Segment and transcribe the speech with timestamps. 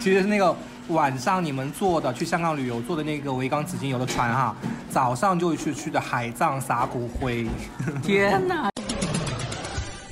[0.00, 0.56] 其实是那个
[0.88, 4.56] 晚上你们坐的去香港旅游坐的那个维港紫金游的船哈，
[4.90, 7.46] 早上就去去的海葬撒骨灰。
[8.02, 8.70] 天哪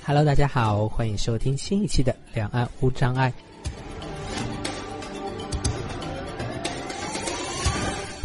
[0.04, 3.30] ！Hello，大家好，欢迎收听新一期的《两岸无障碍》。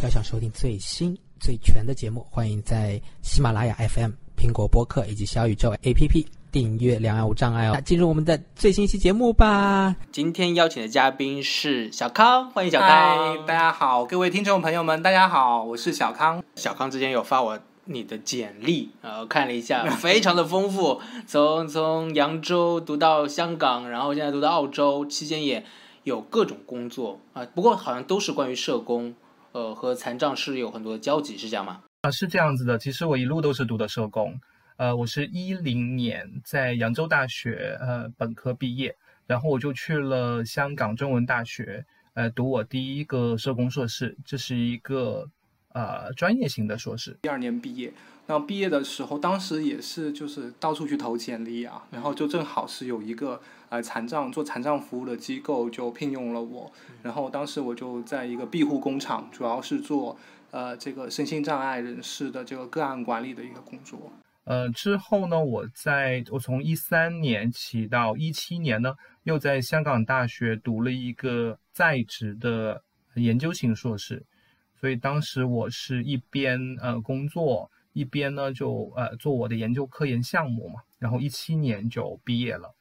[0.04, 6.26] 要想收听最新最全的节目，欢迎在喜马拉雅 FM、苹果播客以及小宇宙 APP。
[6.54, 9.96] 订阅两岸无障碍哦，那进入我们的最新一期节目吧。
[10.12, 13.44] 今天邀请的嘉宾是小康，欢迎小康。
[13.48, 16.44] 大家好，各位听众朋友们，大家好，我是小康。
[16.56, 25.66] 小康之前有发我你的简历，呃，看了一下，非常的丰富，从 从扬州读到香港，然后现在读到澳洲，期间也
[26.04, 29.16] 有各种工作啊，不过好像都是关于社工，
[29.54, 31.80] 呃，和残障是有很多的交集，是这样吗？
[32.04, 34.40] 啊，是这样子的，其实我一路都是读的社工。
[34.78, 38.96] 呃，我是一零年在扬州大学呃本科毕业，
[39.28, 45.30] 然后我就去了香港中文大学呃读我第一个社工硕士，这是一个
[45.74, 47.18] 呃专业型的硕士。
[47.22, 47.94] 第二年毕业，
[48.26, 56.72] 然后毕业的时候，当时也是就是到处去投简历啊，然后就正好是有一个呃残障做残障服务的机构就聘用了我，
[57.04, 60.18] 然后当时我就在一个庇护工厂，主要是做
[60.50, 64.12] 呃这个身心障碍人士的这个个案管理的一个工作。
[64.46, 72.84] 呃，之后呢，我在我从一三年起到一七年呢，又在香港大学读了一个在职的
[73.16, 74.26] 研究型硕士，
[74.78, 82.76] 所以当时我是一边呃工作，一边呢就呃做我的研究科研项目嘛，然后一七年就毕业了，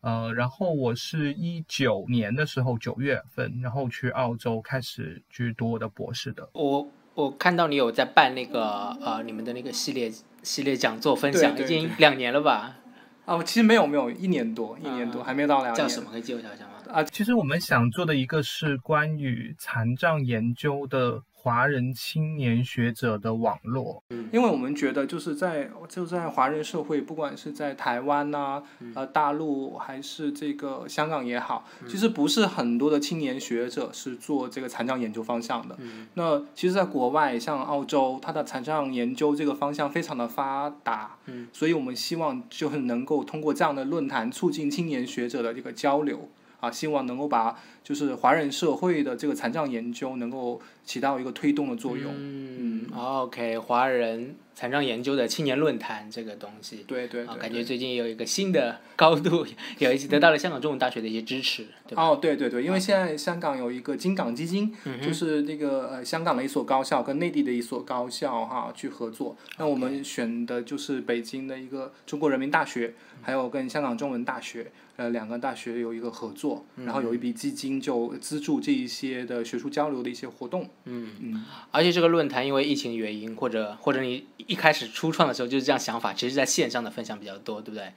[0.00, 6.50] 呃，然后我是一九年的时候九月份，然后去澳洲开始去读我的博士的。
[6.54, 10.10] 我我看到你有在办那个呃你们的那个系列。
[10.44, 12.76] 系列讲座分享已经两年了吧？
[13.24, 15.74] 哦，其实没有没有一年多，一年多还没到两年。
[15.74, 16.10] 叫什么？
[16.12, 16.72] 可以介绍一下吗？
[16.92, 21.22] 啊，其实我们想做的一个是关于残障研究的。
[21.44, 28.62] 华人青年学者的网络，因为我们觉得就是在就在华人社会，不管是在台湾呐，
[28.94, 35.76] 呃，大陆还是这个香港也好，其实不是很多的青年学者是做这个残障研究方向的。
[36.14, 41.18] 那其实，在国外像澳洲，它的残障研究这个方向非常的发达，
[41.52, 46.30] 所以我们希望就是能够通过这样的论坛，促进青年学者的这个交流。
[46.60, 52.12] 啊，希望能够把就是华人社会的这个残障研究能够起到一个推动的作用。
[52.16, 59.46] 嗯，OK，华人残障研究的青年论坛这个东西，对对，感觉最近有一个新的高度，
[59.78, 61.66] 有一些得到了香港中文大学的一些支持。
[61.94, 74.72] 哦，对对对，因为现在香港有一个金港基金，就是那个呃香港的一所高校跟内地的一所高校哈去合作，那我们选的就是北京的一个中国人民大学，还有跟香港中文大学。
[74.96, 80.70] 呃，两个大学有一个合作，然后有一笔基金就资助这一些的学术交流的一些活动。
[80.84, 81.44] 嗯嗯。
[81.72, 87.92] 而且这个论坛因为疫情原因，或者或者你一开始初创的时候就是这样想法，其实在线上的分享比较多，对不对？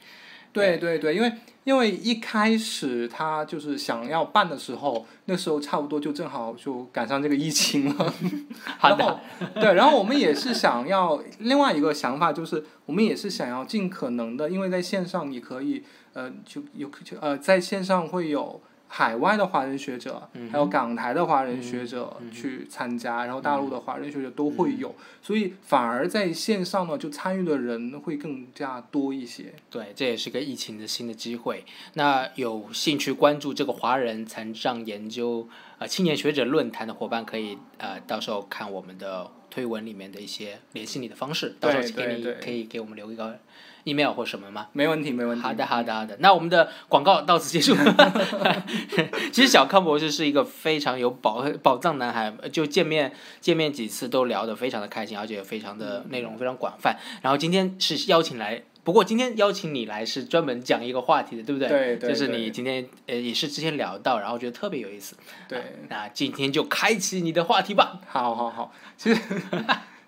[0.58, 1.32] 对对对，因为
[1.64, 8.14] 因为一开始他就是想要办的时候，那时候差不多就正好就赶上这个疫情了。
[8.78, 9.20] 好的。
[9.56, 15.84] 对，然后我们也是想要另外一个想法，就是我们也是想要尽可能的，因为在线上你可以。
[16.14, 29.54] 呃，就有就呃，在线上会有海外的华人学者，还有港台的华人学者去参加，然后大陆的华人学者都会有，所以反而在线上呢，就参与的人会更加多一些。
[29.70, 31.66] 对，这也是个疫情的新的机会。
[31.94, 43.40] 那有兴趣关注这个华人残障研究呃青年学者论坛的伙伴，可以呃到时候看我们的推文里面的一些联系你的方式，到时候给你可以给我们留一个。
[43.88, 44.68] Email 或什么吗？
[44.74, 45.42] 没问题，没问题。
[45.42, 46.18] 好的，好的，好的。
[46.20, 47.76] 那我们的广告到此结束。
[49.32, 56.98] 其实小康博士是一个非常有宝 宝藏男孩，就见面见面几次都聊得非常的开心，而且非常的内容非常广泛。
[57.22, 61.70] 然后今天是邀请来，不过今天邀请你来是专门讲一个话题的，对不对？
[61.70, 62.10] 对对。
[62.10, 65.16] 就是你今天呃也是之前聊到，然后觉得特别有意思。
[65.48, 65.62] 对。
[65.90, 68.00] 那今天就开启你的话题吧。
[68.08, 69.22] 好好好，其实。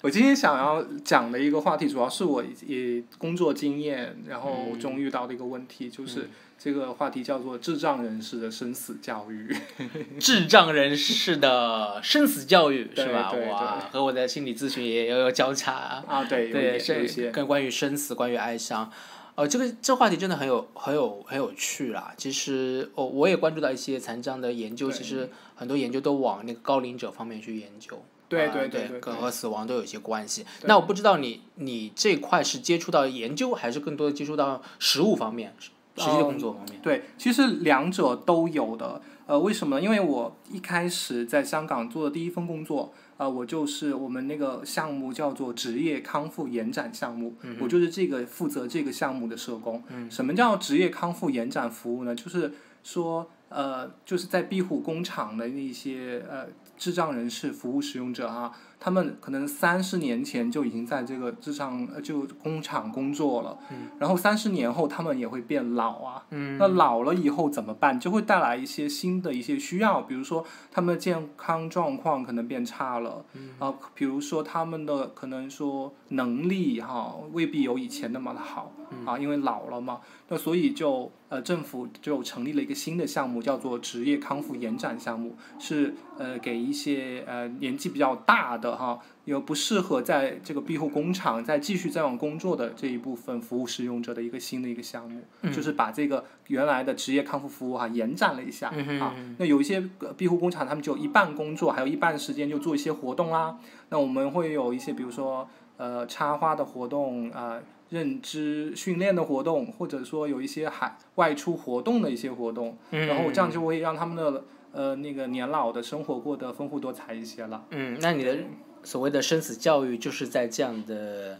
[0.01, 9.53] 我今天想要讲的一个话题，主要是我也工作经验，然后中遇到的一个问题，就是这个话题叫做智障人士的生死教育。
[10.17, 13.33] 智障人士的生死教育是吧？
[13.51, 16.23] 哇，和我的心理咨询也有有交叉啊。
[16.23, 18.89] 对，对，有一些跟关于生死、关于哀伤，
[19.35, 22.13] 呃，这个这话题真的很有、很有、很有趣啦。
[22.15, 28.01] 其实，我我也关注到一些残障的研究，其实很多研究都往那个高龄者方面去研究。
[28.29, 30.45] 对对对，跟和死亡都有一些关系。
[30.63, 35.53] 那我不知道你你这块是接触到研究，还是更多的接触到实务方面、
[35.97, 36.79] 实际的工作方面？
[36.81, 39.01] 对，其实两者都有的。
[39.25, 39.81] 呃，为什么呢？
[39.83, 49.83] 因为我一开始在香港做的第一份工作，呃，我就是我们那个项目叫做职业康复延展项目，我就是这个负责这个项目的社工。
[50.09, 52.15] 什么叫职业康复延展服务呢？
[52.15, 52.51] 就是
[52.83, 56.47] 说，呃，就是在庇护工厂的那些呃
[56.79, 58.57] 智障人士服务使用者啊。
[58.79, 63.59] 他们可能三十年前就已经在这个智障呃就工厂工作了，
[63.99, 66.25] 然后三十年后他们也会变老啊，
[66.57, 67.99] 那老了以后怎么办？
[67.99, 73.25] 就会带来一些新的一些需要，比如说他们的健康状况可能变差了，
[73.59, 78.71] 啊，比如说他们的可能说能力哈未必有以前那么的好
[79.05, 79.99] 啊，因为老了嘛，
[80.29, 88.69] 那所以就呃政府就成立了一个新的项目，叫做职业康复延展项目，是呃给一些呃年纪比较大的。
[88.75, 95.21] 哈，有不适合在这个庇护工厂再继续再往工作的这一部分服务使用者的一个新的一个项目，
[95.51, 98.69] 就是把这个原来的职业康复服务哈延展了一下
[99.00, 99.16] 啊。
[99.38, 99.83] 那有一些
[100.18, 103.57] 庇护工厂，他们就一半工作，还有一半时间就做一些活动啦。
[103.89, 114.44] 那我们会有一些，比如说呃插花的活动啊，认知训练的活动，或者说有一些海外出活动的一些活动，然后这样就会让他们的。
[114.71, 117.66] 呃，那个年老的生活过得丰富多彩一些了。
[117.71, 118.38] 嗯，那你的
[118.83, 121.39] 所谓的生死教育就是在这样的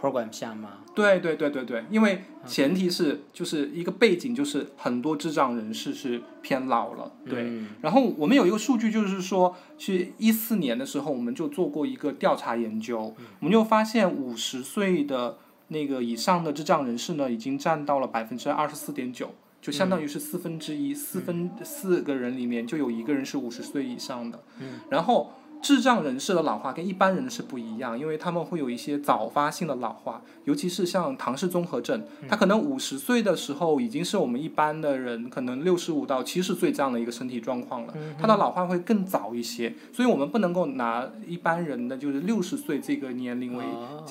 [0.00, 0.78] program 下吗？
[0.94, 7.12] 对对对对对，因为前提是就是一个背景，就是很多智障人士是偏老了。
[7.24, 7.62] 对。
[7.80, 15.38] 然后我们有一个数据，就是说，去一四年的时候，我们就做过一个调查研究，我们就发现五十岁的
[15.68, 19.30] 那个以上的智障人士呢，已经占到了百分之二十四点九。
[19.62, 24.42] 就相当于是四分之一，四分四个人里面就有一个人是五十岁以上的，
[24.90, 25.32] 然后。
[25.62, 43.64] 智障人士的老化跟一般人是不一样，因为他们会有一些早发性的老化，尤其是像唐氏综合症，他可能五十岁的时候已经是我们一般的人可能六十五到七十岁这样的一个身体状况了，他的老化会更早一些，所以我们不能够拿一般人的就是六十岁这个年龄为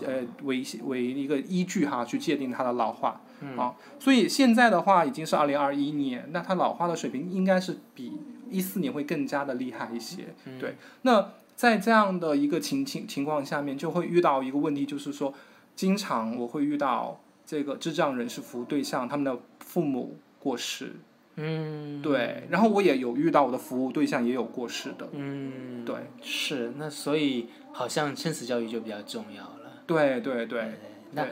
[0.06, 3.20] 呃为为一个依据哈去界定他的老化
[3.58, 8.14] 啊，所以现在的话已经是二零二一年，那他老化的水平应该是比
[8.50, 11.30] 一四年会更加的厉害一些，对，那。
[11.62, 15.32] 在这样的一个情情情况下面，就会遇到一个问题，就是说，
[15.76, 20.94] 经常我会遇到这个智障人士服务对象，他们的父母过世，
[21.36, 30.72] 嗯，对，然后我也有遇到我的服务对象也有过世的，嗯，对，是，那所以好像生死教育就比较重要了，对对对，
[31.12, 31.28] 那，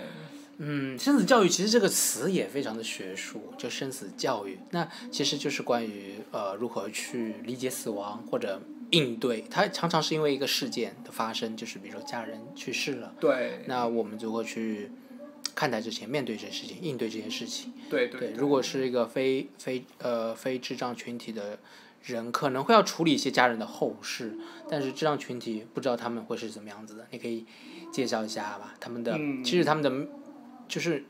[0.59, 8.61] 嗯，生死教育其实这个词也非常的学术，就生死教育，那其实就是关于呃如何去理解死亡或者。
[8.91, 14.91] 应对它常常是因为一个事件的发生，就是比如说家人去世了，对，那我们如何去
[15.53, 17.73] 看待这些面对这些事情，应对这些事情？
[17.89, 18.31] 对对。
[18.31, 21.59] 如果是一个非非呃非智障群体的
[22.03, 24.37] 人，可能会要处理一些家人的后事，
[24.69, 27.45] 但是智障群体不知道他们会是怎么样子的，你可以
[27.91, 28.75] 介绍一下吧？
[28.79, 30.07] 他们的其实他们的
[30.67, 31.05] 就是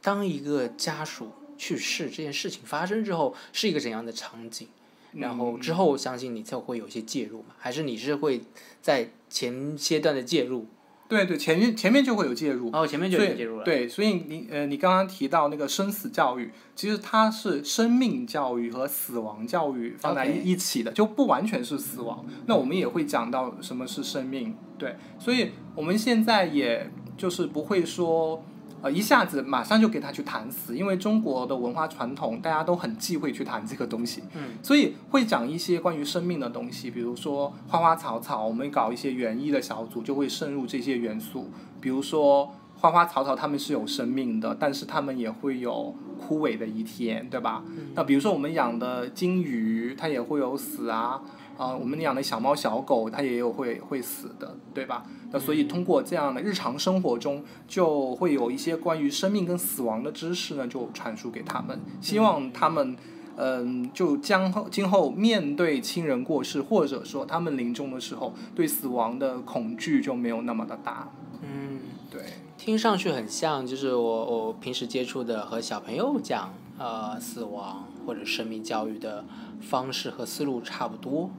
[0.00, 4.68] 当一个家属去世这件事情发生之后，是一个怎样的场景？
[5.12, 7.54] 然后之后，相信你才会有一些介入嘛？
[7.58, 8.40] 还是你是会
[8.80, 10.66] 在前阶段的介入？
[11.08, 12.70] 对对，前面前面就会有介入。
[12.72, 13.64] 哦，前面就有介入了。
[13.64, 22.24] 对，所以你呃，你刚刚提到那个生死教育，其实它是生命教育和死亡教育放在一起的，就不完全是死亡。
[22.46, 24.56] 那我们也会讲到什么是生命。
[24.78, 28.42] 对，所以我们现在也就是不会说。
[28.82, 41.48] 呃，一下子马上就给他去谈死，因为中国的文化传统，大家都很忌讳去谈这个东西，嗯，所以会讲一些关于生命的东西，比如说花花草草，我们搞一些园艺的小组就会渗入这些元素，
[41.80, 47.62] 比如说花花草草它们是有生命的，但是它们也会有枯萎的一天，对吧？
[47.94, 51.22] 那比如说我们养的金鱼，它也会有死啊。
[51.62, 55.04] 啊，我们养的小猫小狗，它也有会会死的，对吧？
[55.30, 62.96] 那所以通过这样的日常生活中，就会有一些关于生命跟死亡的知识呢，就传输给他们，希望他们，
[63.36, 71.08] 嗯，就将后今后面对亲人过世，或者说他们临终的时候，对死亡的恐惧就没有那么的大。
[71.42, 71.78] 嗯，
[72.10, 72.22] 对，
[72.58, 79.24] 听上去很像，就是我我平时接触的和小朋友讲呃死亡或者生命教育的。
[79.62, 81.30] 方式和思路差不多，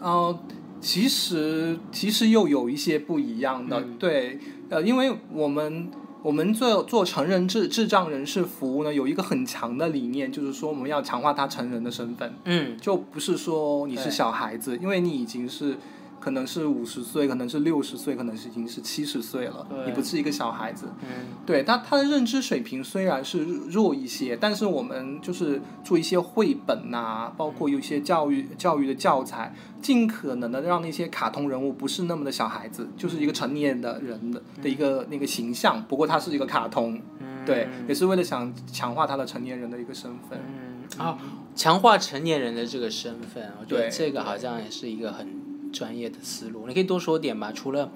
[0.00, 0.38] 呃，
[0.80, 4.38] 其实其实又有一些不一样的，对，
[4.68, 5.90] 呃，因为我们
[6.22, 15.76] 我们做做成人智智障人士服务呢，有一个很强的理念，就是说我们要强化他成人的身份，嗯，就不是说你是小孩子，因为你已经是
[16.20, 19.86] 可能是五十岁，可能是六十岁，可能是已经是七十岁了，对。
[19.86, 20.86] 你不是一个小孩子。
[21.00, 21.26] 嗯。
[21.46, 35.82] 对他，他的认知水平虽然是弱一些，但是我们就是做一些绘本呐、包括有一些教育教育的教材，尽可能的让那些卡通人物不是那么的小孩子，就是一个成年的人的的一个那个形象。
[35.88, 37.44] 不过他是一个卡通，嗯。
[37.46, 40.38] 对，也是为了想强化他的成年人的一个身份。
[40.38, 40.80] 嗯。
[40.98, 41.16] 啊，
[41.54, 45.26] 强化成年人的这个身份，我觉得这个好像也是一个很
[45.72, 46.66] 专业的思路。
[46.66, 47.92] 你可以多说点吧，除了。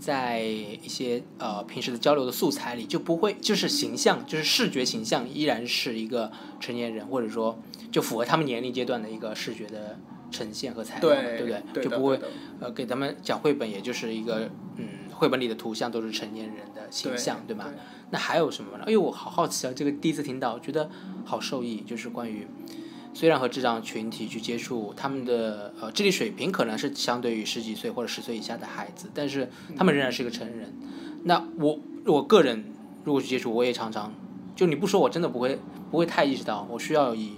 [0.00, 7.58] 在一些呃平时的交流的素材里，就不会就是形象，就是视觉形象依然是一个成年人，或者说
[7.90, 9.98] 就符合他们年龄阶段的一个视觉的
[10.30, 11.62] 呈现和材料，对对不对？
[11.74, 12.20] 对就不会
[12.60, 17.64] 呃给他们讲绘本，也就是一个嗯绘本里的图像都是成年人的形象，对吧？
[17.68, 17.76] 对
[18.10, 18.84] 那还有什么呢？
[18.86, 19.72] 哎呦，我好好奇啊！
[19.74, 20.88] 这个第一次听到，觉得
[21.24, 22.46] 好受益，就是关于
[23.18, 30.72] 虽然和智障群体去接触，他们的呃智力水平可能是相对于十几岁或者十岁以下的孩子，但是他们仍然是一个成人。
[31.24, 32.72] 那我我个人
[33.02, 34.14] 如果去接触，我也常常
[34.54, 35.58] 就你不说，我真的不会
[35.90, 37.32] 不会太意识到，我需要以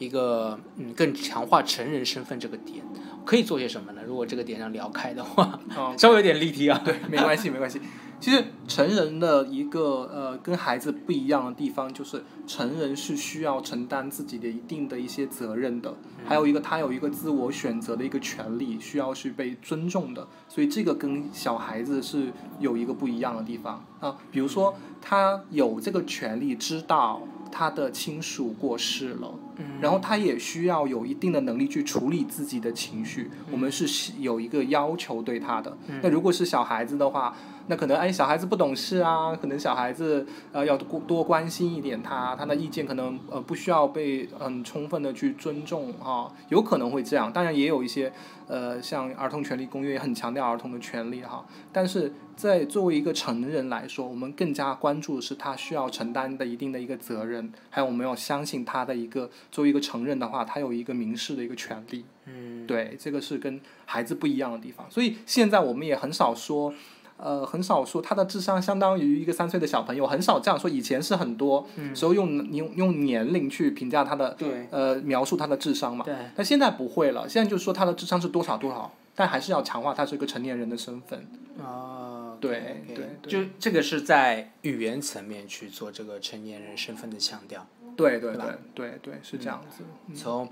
[0.00, 2.84] 一个嗯更强化成人身份这个点，
[3.24, 4.02] 可以做些什么呢？
[4.04, 6.82] 如果这个点上聊开的话，哦 稍微有点立体啊。
[6.84, 7.80] 对，没关系，没关系。
[8.20, 15.94] 其实成人的一个呃跟孩子不一样的地方，就是成人是需要承担自己的一定的一些责任的，
[16.26, 20.28] 还有一个他有一个自我选择的一个权利，需要去被尊重的。
[20.48, 24.16] 所以这个跟小孩子是有一个不一样的地方啊。
[24.30, 29.32] 比如说，他有这个权利知道他的亲属过世了。
[29.80, 35.76] 然后他也需要有一定的能力去处理自己的情绪，我们是有一个要求对他的。
[36.02, 37.34] 那如果是小孩子的话，
[37.66, 47.32] 那可能哎小孩子不懂事啊，可能小孩子呃要多多关心一点他，他的意见可能呃不需要被很充分的去尊重哈、有可能会这样。
[47.32, 48.12] 当然也有一些
[48.48, 62.04] 呃像儿童权利公约也很强调儿童的权利哈、但是在作为一个成人来说，我们更加关注的是他需要承担的一定的一个责任，还有我们要相信他的一个作为一个成人的话，他有一个民事的一个权利。
[62.26, 64.86] 嗯，对，这个是跟孩子不一样的地方。
[64.90, 66.72] 所以现在我们也很少说，
[67.16, 70.70] 呃，很少说他的智商相当于一个三岁的小朋友，很少这样说。
[70.70, 76.04] 以前是很多时候用用用年龄去评价他的，对呃，描述他的智商嘛。
[76.04, 76.14] 对。
[76.34, 81.26] 但现在不会了，现在就是说他的智商是多少多少，但还是要强化他是一个成年人的身份。
[81.58, 87.66] 哦，对对就这个是在语言层面去做这个成年人身份的强调，
[88.00, 89.84] 对对对对对对，是这样子。
[90.14, 90.48] 从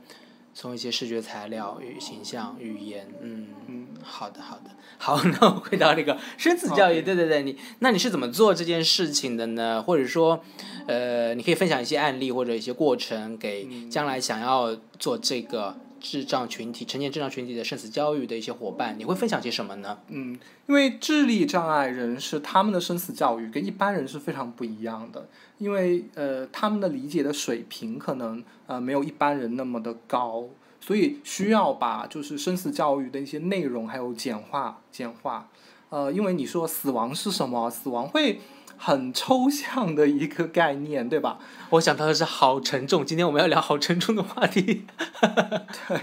[0.54, 9.80] 从一些视觉材料、与形象、语言，嗯嗯，好的好的，好， 那我回到那个生死教育，对对对，你那你是怎么做这件事情的呢？
[9.80, 10.42] 或者说，
[10.88, 19.98] 呃，你可以分享一些案例或者一些过程，给将来想要做这个智障群体、成年智障群体的生死教育的一些伙伴，你会分享些什么呢？
[20.08, 25.28] 嗯，因为智力障碍人士他们的生死教育跟一般人是非常不一样的，
[25.58, 30.44] 因为呃他们的理解的水平可能呃没有一般人那么的高，
[30.80, 35.48] 所以需要把就是生死教育的一些内容还有简化简化。
[35.90, 37.70] 呃，因为你说死亡是什么？
[37.70, 38.40] 死亡会
[38.78, 41.38] 很抽象的一个概念，对吧？
[41.70, 44.86] 我想到的是好沉重，今天我们要聊好沉重的话题。
[45.88, 46.00] 对，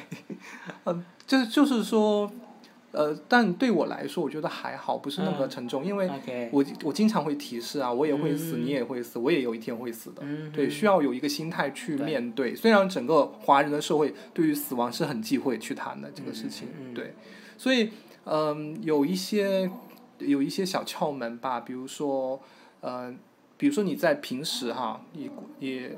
[0.84, 2.32] 嗯就就是说，
[2.92, 6.08] 呃，但对我来说，我觉得还好，不是那么的沉重，因为
[6.52, 10.22] 我我经常会提示啊，我也会死，嗯你也会死，我也有一天会死的。
[10.22, 12.56] 嗯对，需要有一个心态去面对。
[12.56, 17.16] 虽然整个华人的社会对于死亡是很忌讳去谈的这个事情，对，
[17.58, 17.90] 所以
[18.26, 19.70] 嗯、有一些
[20.20, 22.40] 有一些小窍门吧，比如说
[22.86, 23.12] 呃，
[23.58, 25.90] 比如说你在平时哈，你你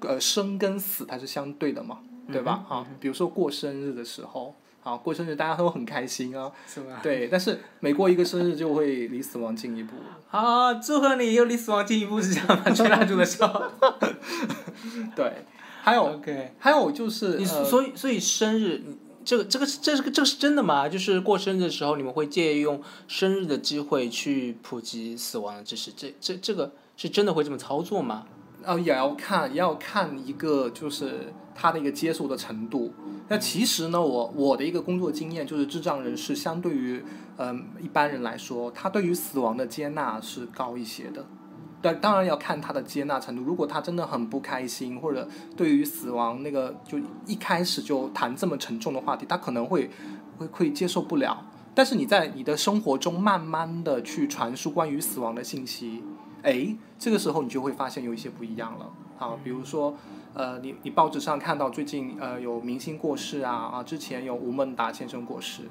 [0.00, 2.66] 呃生跟死它是相对的嘛，对吧？
[2.70, 4.54] 嗯啊，比如说过生日的时候。
[4.84, 6.52] 啊，过生日大家都很开心啊？
[7.02, 9.94] 对，但是每过一个生日就会离死亡近一步。
[10.30, 12.64] 啊，祝贺你又离死亡近一步，是这样吗？
[12.70, 13.62] 吹蜡烛的时候。
[15.16, 15.32] 对，
[15.80, 20.88] 还有 OK，还有就是所以所以生日，你这个这个是这是个这个是真的吗？
[20.88, 28.26] 就是过生日的时候，你们会借用生日的机会去普及死亡的知识，这这这个是真的会这么操作吗？
[28.62, 32.94] 呃，也要看，也要看一个就是他的一个接受的程度。
[33.28, 37.02] 那其实呢，我我的一个工作经验就是，智障人士相对于
[37.36, 41.26] 嗯、一般人来说，他对于死亡的接纳是高一些的。
[41.84, 43.42] 但当然要看他的接纳程度。
[43.42, 49.90] 如果他真的很不开心，或者对于死亡那个就一开始就谈这么沉重的话题，他可能会
[50.38, 51.46] 会会接受不了。
[51.74, 56.02] 但是你在你的生活中慢慢的去传输关于死亡的信息，
[56.42, 58.90] 哎，这个时候你就会发现有一些不一样了。
[59.18, 59.94] 啊，比如说。
[60.36, 65.62] 呃，你你报纸上看到最近呃有明星过世啊啊，之前有吴孟达先生过世，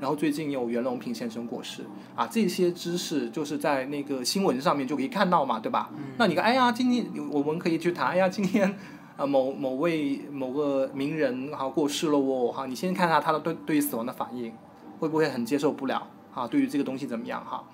[0.00, 5.90] 然后最近有袁隆平先生过世啊，这些知识就是在那个新闻上面就可以看到嘛，对吧？
[6.16, 8.74] 那你看，哎呀，今天我们可以去谈，哎呀，今天
[9.16, 14.52] 啊某某位某个名人哈过世了哦，哈，你先看看他的对对于死亡的反应，
[15.00, 16.46] 会不会很接受不了啊？
[16.46, 17.64] 对于这个东西怎么样哈？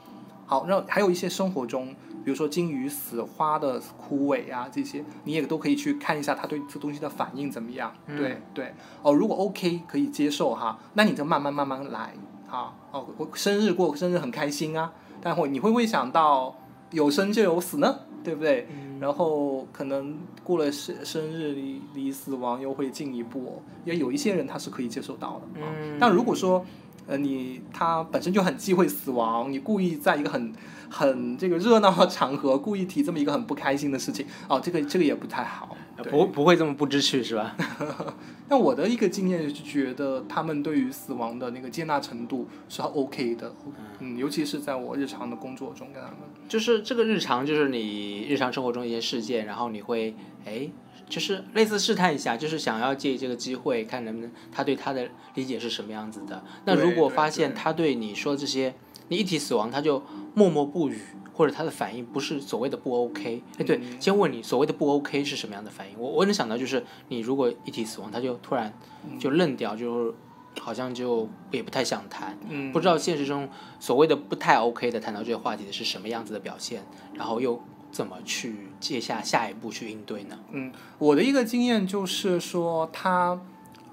[0.47, 7.93] 好，那还有一些生活中，比如说金鱼死、花的枯萎啊，这些你也都可以去看一下他对这东西的反应怎么样。
[8.07, 12.15] 对对，哦，如果 OK 可以接受哈，那你就慢慢慢慢来
[12.49, 12.75] 哈。
[12.91, 16.57] 哦，我生日过生日很开心啊，但会你会不会想到
[16.91, 18.01] 有生就有死呢？
[18.25, 18.67] 对不对？
[18.99, 25.61] 然后可能过了生生日离离死亡又会进一步，因为有一些人他是可以接受到的。
[25.61, 25.99] 嗯。
[26.01, 26.65] 但如果说。
[27.07, 30.51] 呃，你他本身就很忌讳死亡，你故意在一个很
[30.95, 35.77] 很这个热闹的场合，故意提这么一个很不开心的事情，哦，这个这个也不太好。
[36.11, 37.57] 不不会这么不知趣是吧？
[38.49, 43.55] 但我的一个经验是觉得他们对于死亡的那个接纳程度是 OK 的，
[44.01, 46.19] 嗯，尤其是在我日常的工作中跟他们。
[46.49, 50.71] 就是这个日常，就是你日常生活中一些事件，然后你会哎。
[51.07, 56.43] 就是类似试探一下，就是想要借这个机会看能不能他对他的理解是什么样子的。
[56.65, 58.75] 那如果发现他对你说这些，
[59.09, 60.03] 你一提死亡他就
[60.35, 61.01] 默默不语，
[61.33, 63.43] 或者他的反应不是所谓的不 OK。
[63.59, 65.99] 哎，对，先问你所谓的不 OK 是什么样的反应？
[65.99, 68.73] 我我能想到就是你如果一提死亡，他就突然
[69.19, 70.15] 就愣掉，就
[70.61, 72.39] 好像就也不太想谈。
[72.49, 76.83] 嗯，不知道现实中所谓的不太 OK 的谈到这个话题的是什么样子的表现，
[77.15, 77.61] 然后又。
[77.95, 80.37] 怎么去接下下一步去应对呢？
[80.51, 83.41] 嗯，我的一个经验就是说，他，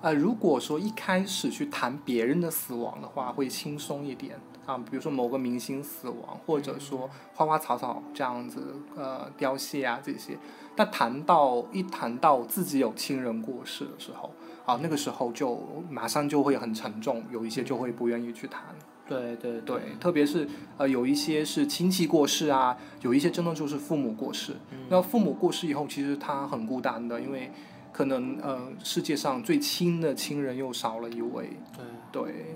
[0.01, 10.37] 呃，如果说一开始去谈别人的死亡的话，会轻松一点啊，比如说某个明星死亡，或者说花花草草这样子，呃，凋谢啊这些。
[10.75, 14.31] 但谈到一谈到自己有亲人过世的时候，
[14.65, 18.63] 啊，那个时候就马上就会很沉重，有一些就会不愿意去谈。
[19.07, 24.55] 对对对，特别是呃，有一些是亲戚过世啊，有一些真的就是父母过世。
[24.87, 27.51] 那父母过世以后，其实他很孤单的，因为
[27.91, 31.49] 可能呃，世界上最亲的亲人又少了一位。
[31.75, 32.55] 对对。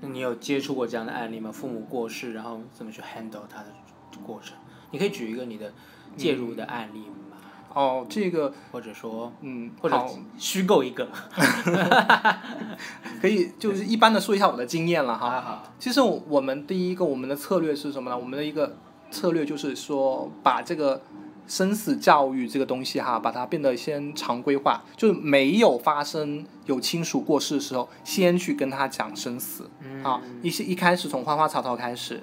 [0.00, 1.50] 那你有接触过这样的案例吗？
[1.52, 3.66] 父母过世，然后怎么去 handle 他的
[4.24, 4.56] 过程？
[4.90, 5.72] 你可以举一个你的
[6.16, 7.36] 介入的案例吗。
[7.72, 9.96] 哦，这个或者说，嗯，或者
[10.36, 11.08] 虚构一个，
[13.22, 15.40] 可以就是一般的说一下我的经验了哈。
[15.40, 18.18] 好，其实我们第一个我们的策略是什么呢？
[18.18, 18.76] 我们的一个
[19.12, 21.00] 策略就是说，把这个
[21.50, 29.68] 生死教育这个东西哈，把它变得先常规化，就是没有发生有亲属过世的时候，先去跟他讲生死
[30.04, 32.22] 啊，一些一开始从花花草草开始。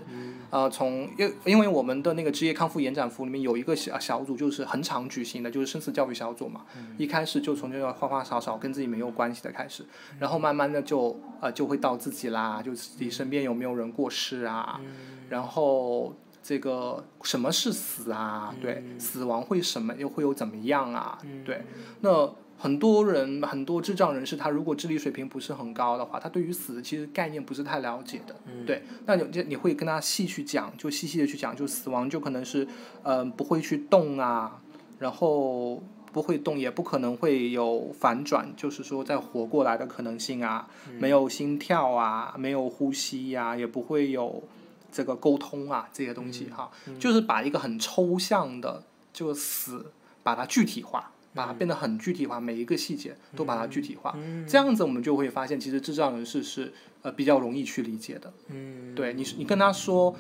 [0.49, 6.61] 呃，从因因为我们的那个职业康复延展服里面有一个小小组，就是很常举行的，就是生死教育小组嘛。
[6.97, 9.85] 一开始就从这个花花草草跟自己没有关系的开始，
[10.19, 14.79] 然后慢慢的就呃就会到自己啦，就自己身边有没有人过世啊，
[15.27, 16.15] 然后
[16.47, 18.55] 这个什么是死啊？
[18.61, 21.19] 对，死亡会什么又会有怎么样啊？
[21.43, 21.63] 对，
[21.99, 22.33] 那。
[22.59, 28.35] 很多人，很多智障人士，他如果智力水平不是很高的话，他对于死其实概念不是太了解的。
[28.65, 32.67] 对，那你你会跟他细去讲，就细细的去讲，就死亡就可能是，
[33.03, 34.59] 嗯，不会去动啊，
[34.97, 44.43] 然后不会动，也不可能会有反转，就是说再活过来的可能性啊，没有心跳啊，没有呼吸呀，也不会有
[44.91, 49.91] 这个沟通啊这些东西哈，就是把一个很抽象的就死，
[50.23, 51.11] 把它具体化。
[51.33, 56.73] 把它变得很具体化，每一个细节都把它具体化，这样子我们就会发现，其实智障人士是
[57.03, 58.33] 呃比较容易去理解的。
[58.47, 60.15] 嗯，对你，你跟他说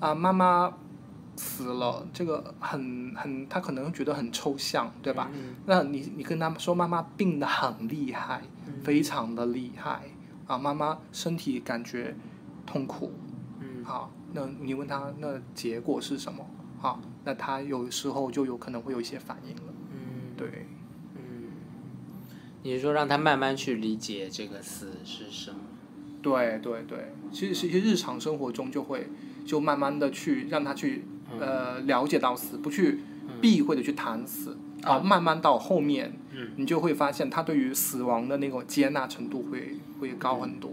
[0.00, 0.72] 啊，妈妈
[1.36, 5.30] 死了，这个很很，他可能觉得很抽象，对吧？
[5.66, 8.40] 那你你跟他说妈妈病得很厉害，
[8.82, 10.04] 非常的厉害
[10.46, 12.16] 啊，妈妈身体感觉
[12.64, 13.12] 痛苦，
[13.82, 16.46] 嗯，好，那你问他那结果是什么？
[16.78, 19.72] 好，那他有时候就有可能会有一些反应了。
[19.92, 20.66] 嗯对，
[21.16, 21.50] 嗯，
[22.62, 25.58] 你是说让他慢慢去理解这个死是什么？
[26.22, 29.08] 对对对，其实是一些日常生活中就会
[29.44, 31.04] 就慢慢的去让他去
[31.38, 33.00] 呃了解到死，不去
[33.40, 40.70] 避讳的去谈死啊，慢慢到后面，嗯你就会发现他对于死亡的那个接纳程度会会高很多。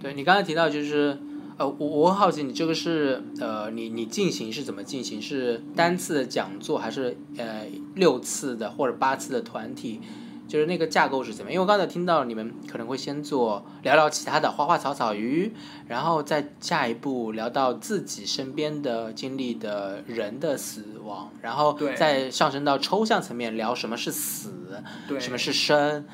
[0.00, 1.16] 对你刚才提到就是。
[1.56, 5.22] 呃，我我很好奇，你这个是呃，你你进行是怎么进行？
[5.22, 10.00] 是单次的讲座，还是呃六次的或者八次的团体
[10.48, 11.54] 就是那个架构是怎么样？
[11.54, 15.52] 因为我刚才听到你们可能会先做聊聊其他的花花草草鱼，
[15.86, 24.82] 然后再下一步聊到自己身边的经历的人的死亡，然后再上升到抽象层面聊什么是死，
[25.20, 26.04] 什么是生。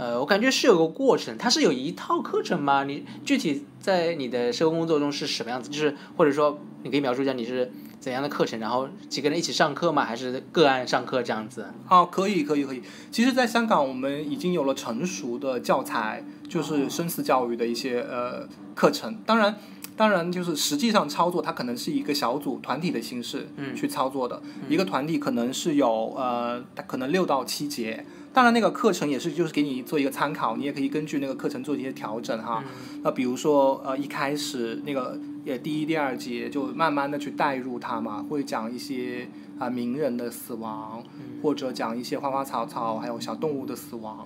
[0.00, 2.84] 呃，我感觉是有个过程，它是有一套课程吗？
[2.84, 5.68] 你具体在你的社会工作中是什么样子？
[5.68, 10.02] 就是或者说，你可以描述一下你是怎样的课程，然后几个人一起上课吗？
[10.02, 11.66] 还是个案上课这样子？
[11.90, 12.80] 哦，可以，可以，可以。
[13.10, 19.18] 其实，在香港，我们已经有了成熟的教材，就是生死教育的一些呃课程。
[19.26, 19.54] 当然，
[19.98, 24.40] 当然，就是实际上操作，它可能是一个小组、团体的形式去操作的。
[24.66, 28.06] 一个团体可能是有呃，可能六到七节。
[28.32, 32.62] 当然，那个课程也是就是给你做一个参考，你也可以根据那个课程做一些调整哈。
[33.02, 41.02] 那比如说呃，一开始那个也第一、第二节就慢慢的去带入它嘛，会讲一些啊、名人的死亡，
[41.42, 44.24] 或者讲一些花花草草还有小动物的死亡。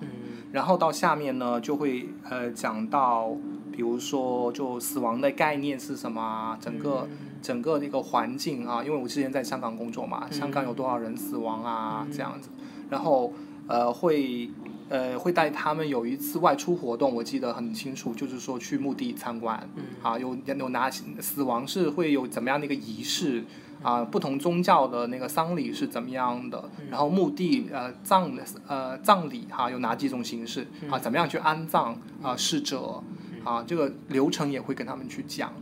[0.51, 3.35] 然后到下面呢，就会呃讲到，
[3.71, 7.07] 比如说就死亡的概念是什么啊，整个、
[7.41, 12.49] 整个那个环境啊，因为我之前在香港工作嘛，香港有多少人死亡啊，这样子，
[12.89, 13.33] 然后
[13.67, 14.49] 呃会
[14.89, 19.67] 呃会带他们有一次外出活动，我记得很清楚，就是说去墓地参观，
[20.01, 23.43] 啊有有拿死亡是会有怎么样的一个仪式。
[23.83, 26.63] 啊，不同宗教的那个丧礼是怎么样的？
[26.89, 28.31] 然后墓地呃葬
[28.67, 30.97] 呃葬礼哈、有哪几种形式啊？
[30.97, 33.03] 怎么样去安葬啊逝者
[33.43, 33.63] 啊？
[33.67, 35.53] 这个流程也会跟他们去讲，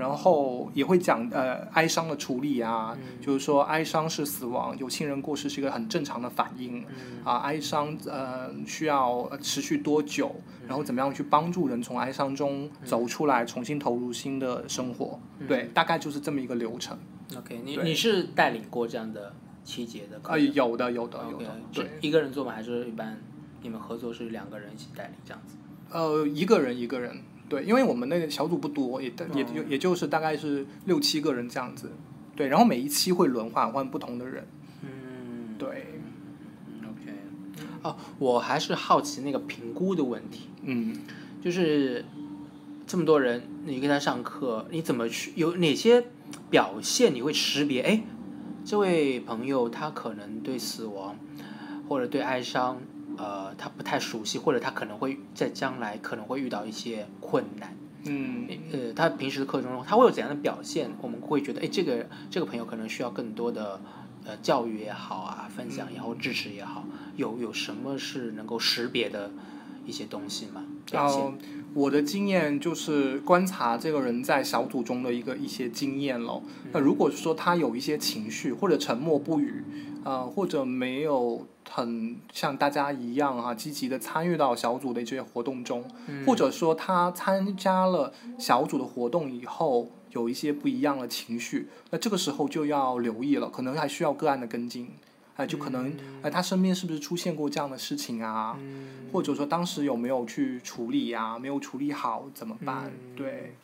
[0.00, 6.84] 然后也会讲呃哀伤的处理啊，就是说哀伤是死亡，有亲人过世是一个很正常的反应
[7.22, 10.34] 啊，哀伤呃需要呃持续多久？
[10.66, 15.20] 然后怎么样去帮助人从哀伤中走出来，重新投入新的生活？
[15.46, 16.96] 对，大概就是这么一个流程。
[17.36, 19.34] OK，你你是带领过这样的
[19.64, 22.52] 七节的课啊，有的，有的，有的，是对，一个人做吗？
[22.52, 23.20] 还是一般
[23.62, 25.56] 你们合作是两个人一起带领这样子？
[25.90, 27.18] 呃，一个人一个人，
[27.50, 31.90] 对，因为我们那个小组不多，也也就也就是大概是六七个人这样子，
[32.36, 34.46] 对，然后每一期会轮换换不同的人，
[34.82, 35.56] 嗯。
[35.58, 35.68] 对
[36.82, 37.12] ，，OK。
[37.82, 40.96] 哦，我还是好奇那个评估的问题，嗯，
[41.42, 42.04] 就是
[42.86, 46.06] 这么多人，你给他上课，你怎么去有哪些
[46.48, 47.82] 表现你会识别？
[47.82, 48.02] 哎，
[48.64, 51.16] 这位朋友他可能对死亡
[51.88, 52.80] 或者对哀伤，
[53.20, 57.76] 呃，他不太熟悉，或者他可能会在将来可能会遇到一些困难。
[58.04, 60.90] 嗯，呃，他平时的课程中他会有怎样的表现？
[61.02, 63.78] 我们会觉得，哎，这个这个朋友可能需要更多的
[64.24, 69.30] 呃教育也好啊，分享也好，支持也好，有有什么是能够识别的
[69.84, 70.64] 一些东西吗？
[70.90, 71.20] 表现？
[71.20, 71.34] 哦，
[71.74, 76.42] 我的经验就是观察这个人在小组中的一个一些经验咯。
[76.72, 79.62] 那如果说他有一些情绪，或者沉默不语，
[80.04, 85.84] 呃，或者没有很像大家一样啊，积极的参与到小组的这些活动中，
[86.26, 94.90] 或者说他参加了小组的活动以后，有一些不一样的情绪，那这个时候就要留意了，可能还需要个案的跟进。
[95.36, 98.58] 哎，就可能，哎，他身边是不是出现过这样的事情啊？
[99.10, 102.92] 或者说当时有没有去处理呀、没有处理好怎么办？
[103.16, 103.54] 对，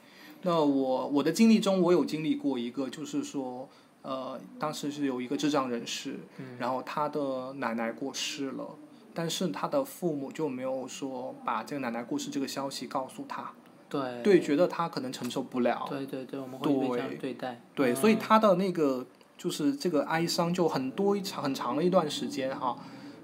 [0.43, 3.69] 那我我的经历中，我有经历过一个，就是说，
[4.07, 6.21] 呃，当时是有一个智障人士，
[6.61, 8.65] 然后他的奶奶过世了，
[9.13, 13.51] 但是他的父母就没有说把这个奶奶过世这个消息告诉他，
[13.89, 17.61] 对对，觉得他可能承受不了，对对对，我们会被这样对对待。
[17.75, 17.97] 对，嗯。
[17.97, 19.05] 所以他的那个
[19.37, 22.79] 就是这个哀伤就很多一长很长的一段时间哈，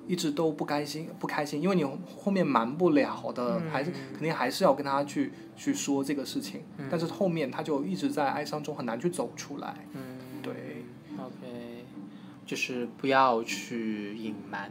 [0.08, 10.21] 一直都不开心不开心，因为你后面瞒不了的，还是肯定还是要跟他去去说这个事情，但是后面他就一直在哀伤中很难去走出来，嗯，对，
[11.26, 11.84] OK，
[12.44, 14.70] 就是不要去隐瞒，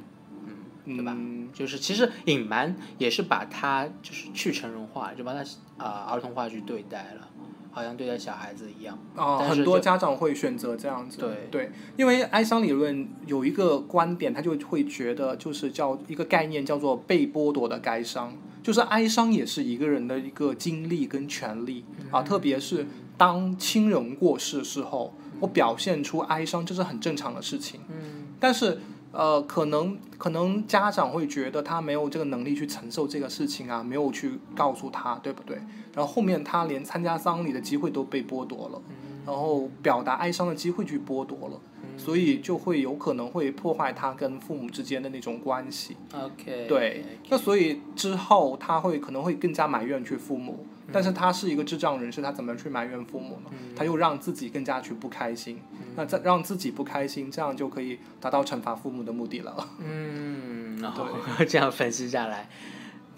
[0.85, 1.13] 嗯，对吧？
[1.15, 5.39] 嗯，就是其实隐瞒也是把它就是去成人化，就把它
[5.77, 7.27] 啊、儿童化去对待了，
[7.71, 8.97] 好像对待小孩子一样。
[9.15, 22.85] 啊、但是很多家长会选择这样子，对对，因为哀伤理论有一个观点，他就会觉得就是叫一个概念叫做被剥夺的哀伤，就是哀伤也是一个人的一个经历跟权利啊，特别是
[23.17, 28.79] 当亲人过世的时候，我表现出哀伤，这是很正常的事情，嗯但是。
[29.13, 35.57] 呃，可能可能家长会觉得他没有这个能力去承受这个事情啊，没有去告诉他，对不对？
[35.93, 38.81] 然后后面他连参加丧礼的机会都被剥夺了，
[39.25, 41.59] 然后表达哀伤的机会去剥夺了，
[41.97, 45.97] 所以就会有可能会破坏他跟父母之间的那种关系。
[46.13, 53.51] ，OK，对，那所以之后他会可能会更加埋怨去父母，但是他是一个智障人士，他怎么去埋怨父母呢？
[53.75, 55.61] 他又让自己更加去不开心，
[55.95, 59.67] 那再让自己不开心，这样就可以达到惩罚父母的目的了。
[59.79, 61.07] 嗯然后
[61.47, 62.49] 这样分析下来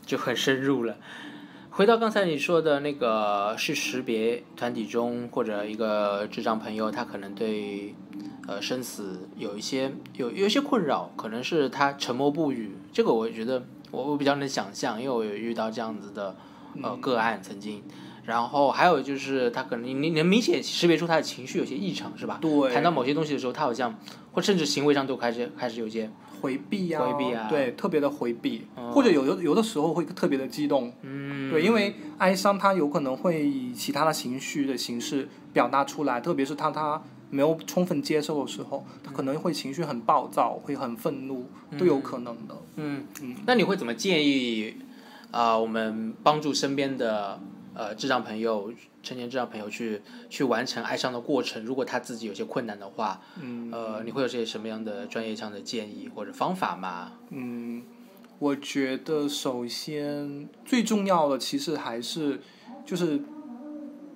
[0.06, 0.98] 就很深入了。
[1.72, 7.96] 回到刚才你说的那个，是识别团体中或者一个智障朋友，他可能对
[8.48, 12.78] 呃生死有一些有有一些困扰，可能是他沉默不语。
[12.92, 16.36] 这个我觉得我我比较能想象，因为我有遇到这样子的
[16.82, 17.84] 呃个案曾经。
[18.26, 22.40] 然后还有就是他可能你你能明显识别出他的情绪有些异常，是吧？
[22.42, 22.74] 对。
[22.74, 23.94] 谈到某些东西的时候，他好像
[24.32, 26.10] 或甚至行为上都开始开始有些。
[26.42, 41.46] 回避呀，回避啊，对，特别的回避，或者有有有的时候会特别的激动，嗯，对，因为哀伤他有可能会以其他的情绪的形式表达出来，特别是他他没有充分接受的时候，他可能会情绪很暴躁，会很愤怒，
[41.80, 42.62] 都有可能的。
[42.76, 44.74] 嗯嗯，那你会怎么建议
[45.34, 45.58] 啊？
[45.58, 47.42] 我们帮助身边的
[47.74, 48.72] 呃智障朋友。
[49.04, 57.12] 成年智障朋友去去完成爱上的过程，如果他自己有些困难的话，嗯，呃，你会有些什么样的专业上的建议或者方法吗？
[57.32, 57.84] 嗯，
[58.40, 62.40] 我觉得首先最重要的其实还是
[62.86, 63.20] 就是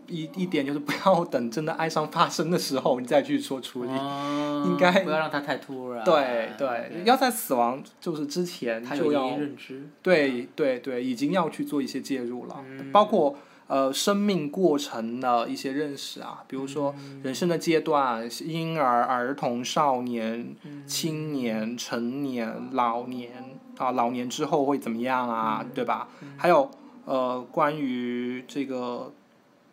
[0.07, 6.03] 一一点就是不要等真的哀伤发生的时候你再去做处理，应该不要让它太突然。
[6.03, 9.89] 对对，要在死亡就是之前就要认知。
[10.01, 13.35] 对对对，已经要去做一些介入了，包括。
[13.69, 23.33] 呃，生命过程的一些认识啊，比如说人生的阶段，婴儿、儿童、少年、青年、成年、老年
[23.77, 26.07] 啊，老年之后会怎么样啊，对吧？
[26.37, 26.71] 还有
[27.03, 29.11] 呃，关于这个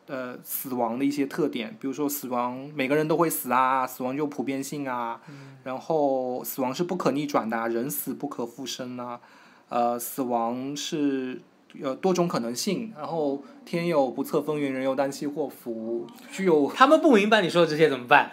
[0.06, 5.20] 呃死亡的一些特点，比如说死亡每个人都会死啊，死亡就普遍性啊，
[5.62, 9.20] 然后死亡是不可逆转的，人死不可复生啊，
[9.68, 11.40] 呃，死亡是。
[11.76, 16.70] 有多种可能性，然后天有不测风云，人有旦夕祸福，具有。
[16.72, 18.30] 他们不明白你说的这些怎么办？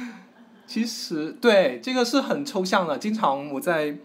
[0.66, 3.98] 其实对这个是很抽象的，经常我在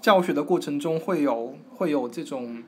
[0.00, 2.64] 教学的过程中会有会有这种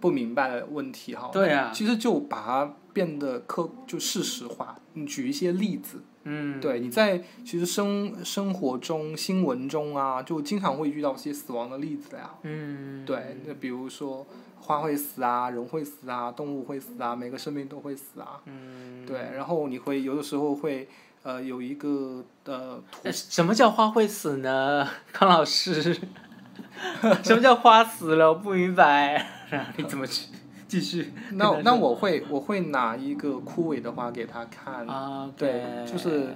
[0.00, 1.30] 不明白的问题哈。
[1.32, 1.70] 对啊。
[1.72, 6.02] 其实就把它变得科就事实化，你举一些例子。
[6.24, 6.60] 嗯。
[6.60, 12.30] 对，你在其实生生活中、新闻中啊，就经常会遇到一些死亡的例子呀。
[12.42, 13.04] 嗯。
[13.04, 14.26] 对，那比如说。
[14.62, 18.40] 花会死啊，人会死啊，动物会死啊，每个生命都会死啊。
[18.44, 19.04] 嗯。
[19.06, 20.86] 对，然后你会有的时候会
[21.22, 22.80] 呃有一个呃。
[23.10, 25.82] 什么叫花会死呢，康老师？
[27.24, 28.28] 什么叫花死了？
[28.28, 29.26] 我不明白，
[29.76, 30.26] 你怎么去
[30.70, 31.12] 继续？
[31.34, 34.86] 那那我会我会拿一个枯萎的花给他看。
[34.86, 35.30] 啊。
[35.36, 36.28] 对，就是。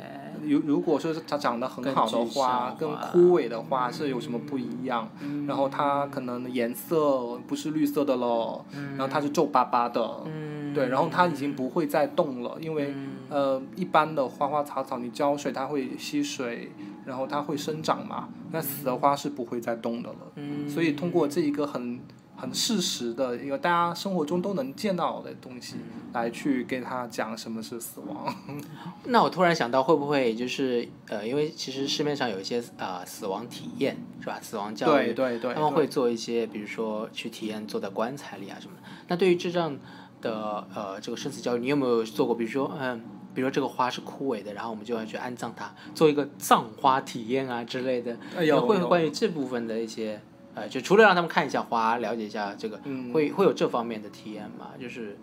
[0.42, 5.08] 如如果说是它长得很好的花，跟枯萎的花是有什么不一样？
[5.46, 10.24] 然后它可能颜色不是绿色的了，然后它是皱巴巴的，
[10.74, 12.92] 对，然后它已经不会再动了，因为
[13.30, 16.72] 呃一般的花花草草你浇水它会吸水，
[17.06, 22.00] 然后它会生长嘛，那死的花是不会再动的了，所以通过这一个很。
[22.36, 25.76] 很事实的一个大家生活中都能见到的东西，
[26.12, 28.34] 来去跟他讲什么是死亡。
[29.06, 34.38] 那我突然想到，会不会就是呃，因为其实市面上有一些呃死亡体验是吧？
[34.42, 38.82] 死亡教育，对对对，他们会做一些，比如说去体验坐在棺材里啊什么的。
[39.08, 39.78] 那对于智障
[40.20, 42.34] 的呃这个生死教育，你有没有做过？
[42.34, 43.00] 比如说嗯，
[43.32, 48.16] 比如说这个花是枯萎的，然后我们就要去安葬它，做一个葬花体验啊之类的。
[48.44, 50.20] 有会关于这部分的一些。
[50.54, 52.80] 呃，就除了让他们看一下花，了解一下这个，
[53.12, 54.70] 会会有这方面的体验吗？
[54.80, 55.18] 就是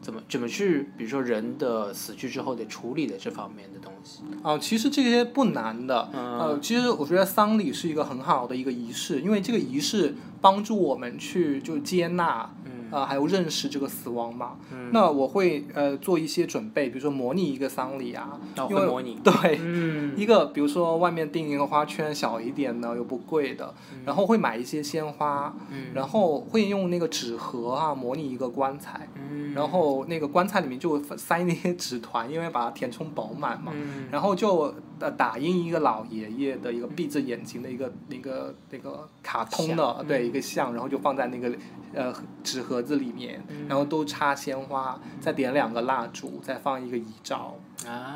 [0.00, 4.22] 怎么怎么去，比如说人的死去之后的处理的这方面的东西。
[4.42, 6.08] 哦，其实这些不难的。
[6.12, 12.50] 呃，其实我觉得丧礼是一个很好的一个仪式，因为这个仪式帮助我们去就接纳。
[12.92, 14.56] 啊，还有认识这个死亡嘛？
[14.92, 19.58] 那我会呃做一些准备，比如说模拟一个丧礼啊，因为模拟对，
[20.16, 23.74] 一个比如说外面订一个花圈小一点的又不贵的，
[24.04, 25.54] 然后会买一些鲜花，
[25.94, 29.08] 然后会用那个纸盒啊模拟一个棺材，
[29.54, 33.72] 然后那个棺材里面就塞那些纸团，因为把它填充饱满嘛，
[34.10, 41.52] 然后就呃打印一个老爷爷的一个闭着眼睛的一个那个那个卡通的对一个像，然后就放在那个。
[41.94, 42.10] 呃，
[42.42, 47.54] 纸盒子里面，然后都插鲜花，再点两个蜡烛，再放一个遗照，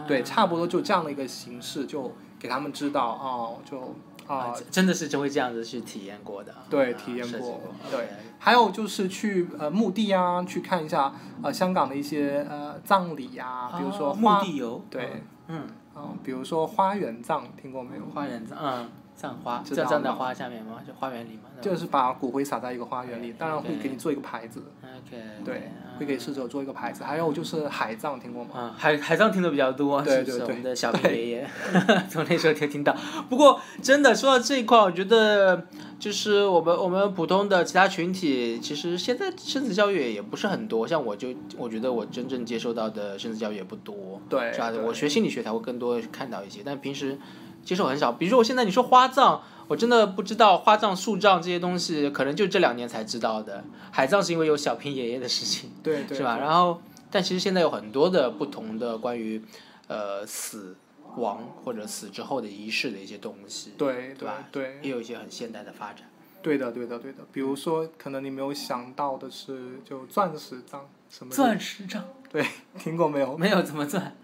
[0.08, 3.94] 对，差不多就这样的一个形式，就给他们知道哦，就
[4.26, 18.04] 啊，真的是就会这样子去体验过的，对，体验过，对，还有就是去呃墓地啊，去看一下呃香港的一些呃葬礼呀，比如说墓地游，对，嗯，啊，比如说花园葬，听过没有？
[18.14, 18.88] 花园葬，嗯。
[19.16, 20.78] 葬花，知道葬葬在花下面吗？
[20.86, 21.44] 就花园里吗？
[21.62, 24.62] 就是把骨灰撒在一个花园里，当然会给你做一个牌子，
[25.06, 27.04] OK，对，会给逝者做一个牌子。
[27.04, 28.50] 还有就是海葬，听过吗？
[28.54, 31.50] 啊，海海葬听的比较多，对对我们的小平爷爷
[32.10, 32.94] 从那时候就听到。
[33.28, 35.66] 不过真的说到这一块，我觉得
[35.98, 40.86] 就是我们我们普通的其他群体，其实现在生死教育也不是很多。
[40.86, 44.72] 像我就我觉得我真正接受到的生死教育也不多，对，是吧？
[44.84, 47.16] 我学心理学才会更多看到一些，但平时
[47.64, 48.10] 接受很少。
[48.12, 49.42] 比如说我现在你说花葬。
[49.68, 53.64] 我真的不知道花葬、树葬这些东西，可能就这两年才知道的。
[53.90, 56.38] 海葬是因为有小平爷爷的事情，对对 是吧？
[56.38, 59.42] 然后，但其实现在有很多的不同的关于
[59.88, 60.76] 呃死
[61.16, 66.08] 亡或者死之后的仪式的一些东西，对对吧对也有一些很现代的发展。
[66.42, 67.18] 对的对的对的。
[67.32, 71.34] 比如说，可能你没有想到的是，就钻石葬什么？
[71.34, 72.46] 钻石葬对，
[72.78, 73.36] 听过没有？
[73.36, 74.16] 没有怎么钻？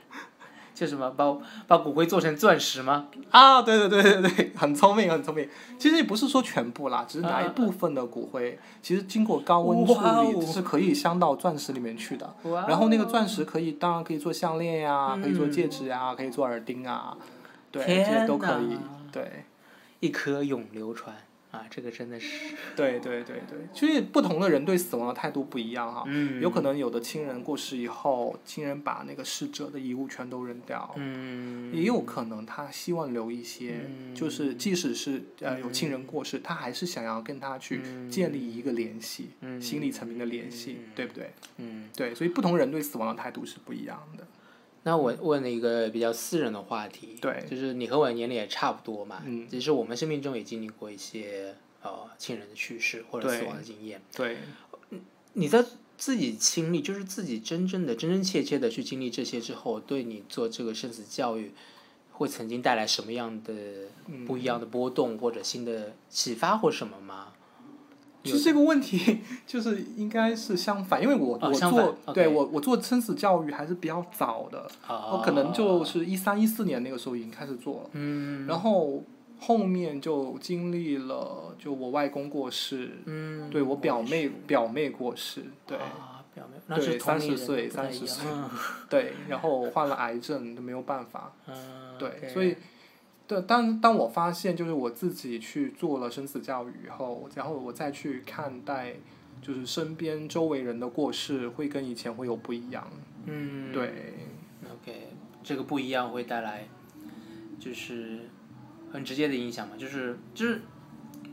[0.82, 1.32] 就什么把
[1.68, 3.06] 把骨灰做成钻石吗？
[3.30, 5.48] 啊，对对对对对， 很聪明很聪明。
[5.78, 9.94] 其实也不是说全部啦，只是拿一啊部分的骨灰，其实经过高温处
[10.32, 12.34] 理是可以镶到钻石里面去的。
[12.42, 17.16] 哇然后那个钻石可以，当然可以做项链呀、可以做嗯戒指呀、可以做耳钉啊，
[17.70, 18.76] 对，这些都可以。
[19.12, 19.44] 对，
[20.00, 21.14] 一颗永流传
[21.52, 26.02] 啊，这个真的是，对对对对，其实不同的人对死亡的态度不一样哈。
[26.06, 41.30] 嗯，有可能有的亲人过世以后，亲人把那个逝者的遗物全都扔掉，嗯，也有可能他希望留一些，嗯就是即使是呃有亲人过世，他还是想要跟他去嗯建立一个联系，嗯心理层面的联系，嗯对不对？
[41.58, 41.90] 嗯。
[41.94, 44.26] 对，所以不同人对死亡的态度是不一样的。
[44.84, 49.48] 那我问了一个比较私人的话题，对就是你和我的年龄也差不多嘛，嗯。
[49.48, 54.02] 只是我们生命中也经历过一些呃亲人的去世或者死亡的经验。
[54.14, 54.38] 对，
[55.34, 55.64] 你在
[55.96, 61.52] 自己经历，就是自己真正的、真真切切的去经历这些之后，对你做这个生死教育，
[62.10, 63.54] 会曾经带来什么样的
[64.08, 64.24] 嗯。
[64.24, 67.34] 不一样的波动，或者新的启发或什么吗？
[68.24, 78.46] 其实这个问题就是应该是相反，因为我、我做对我我做生死教育还是比较早的，啊，我可能就是一三一四年那个时候已经开始做了，嗯。
[78.46, 79.02] 然后
[79.40, 84.32] 后面就经历了，就我外公过世，嗯，对我表妹是。
[84.46, 88.50] 表妹过世，对、啊，表妹那对是同龄30岁人不太一30岁嗯
[88.88, 91.54] 对，然后患了癌症都没有办法，嗯，
[91.98, 92.56] 对所以
[93.32, 98.94] 对，当当我发现就是我自己去做了生死教育以后，然后我再去看待
[99.40, 102.86] 就是身边周围人的过世，会跟以前会有不一样，
[103.24, 104.14] 嗯，对
[104.64, 105.08] ，OK，
[105.42, 106.68] 这个不一样会带来
[107.58, 108.28] 就是
[108.92, 110.60] 很直接的影响嘛，就是就是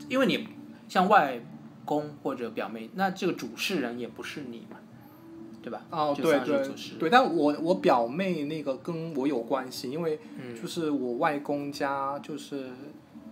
[0.08, 0.48] 因为你
[0.88, 1.38] 像外
[1.84, 4.78] 公或者表妹，那这个主事人也不是你嘛，
[5.62, 5.82] 对吧？
[5.90, 6.68] 哦，对对
[6.98, 10.54] 对，但我我表妹那个跟我有关系，因为嗯。
[10.60, 12.66] 就是我外公家就是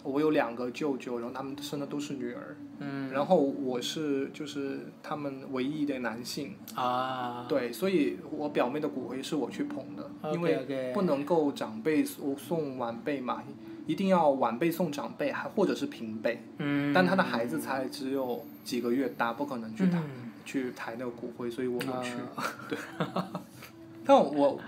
[0.02, 3.10] 我有两个舅舅，然后他们生的都是女儿，嗯。
[3.10, 13.42] 然后我是就是他们唯一的男性，啊，对，所以我表妹的骨灰是我去捧的，因为不能够长辈送送晚辈嘛，
[13.86, 22.12] 一定要晚辈送长辈，还或者是平辈，嗯，但他的孩子才只有几个月大，不可能去打、嗯去抬那个骨灰，所以我没去。
[22.98, 23.42] 啊
[24.06, 24.58] 但我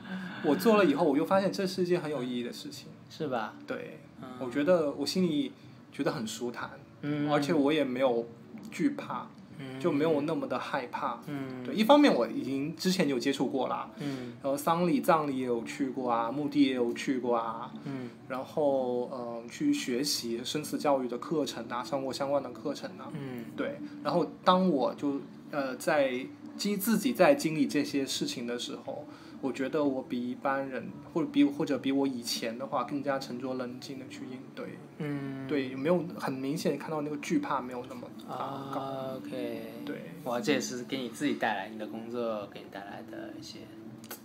[0.45, 2.89] 我做了以后，我又发现这是一件很有意义的事情。
[3.09, 3.55] 是吧？
[3.67, 5.51] 对，嗯我觉得我心里
[5.91, 8.27] 觉得很舒坦，嗯，而且我也没有
[8.71, 9.27] 惧怕，
[9.59, 9.81] 嗯。
[9.81, 11.19] 就没有那么的害怕。
[11.27, 11.65] 嗯。
[11.65, 14.35] 对，一方面我已经之前有接触过啦，嗯。
[14.43, 18.11] 然后丧礼、葬礼也有去过啊，墓地也有去过啊，嗯。
[18.29, 23.47] 然后呃去学习生死教育的课程啊，上过相关的课程啊，嗯。
[23.57, 25.19] 对，然后当我就
[25.51, 29.07] 呃在经自己在经历这些事情的时候，
[29.41, 43.61] 我觉得我比一般人或者比或者比我以前的话更加沉着冷静的去应对，嗯，对，没有很明显看到那个惧怕没有那么高，啊，OK，对，哇，这也是给你自己带来你的工作给你带来的一些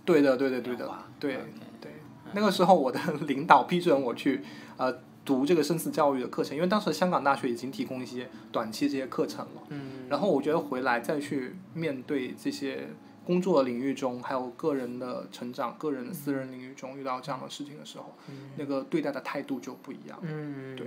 [0.04, 0.86] 对的，对的，对的
[1.18, 1.38] 对
[1.80, 1.92] 对，
[2.34, 4.42] 那个时候我的 领导批准我去
[4.76, 4.94] 呃
[5.26, 9.62] 读这个生死教育的课程，因为当时香港大学已经提供一些短期这些课程了。
[9.68, 12.88] 嗯然后我觉得回来再去面对这些
[13.24, 18.14] 工作领域中，还有个人的成长、个人的私人领域中遇到这样的事情的时候，
[18.56, 20.16] 那个对待的态度就不一样。
[20.22, 20.86] 嗯，对，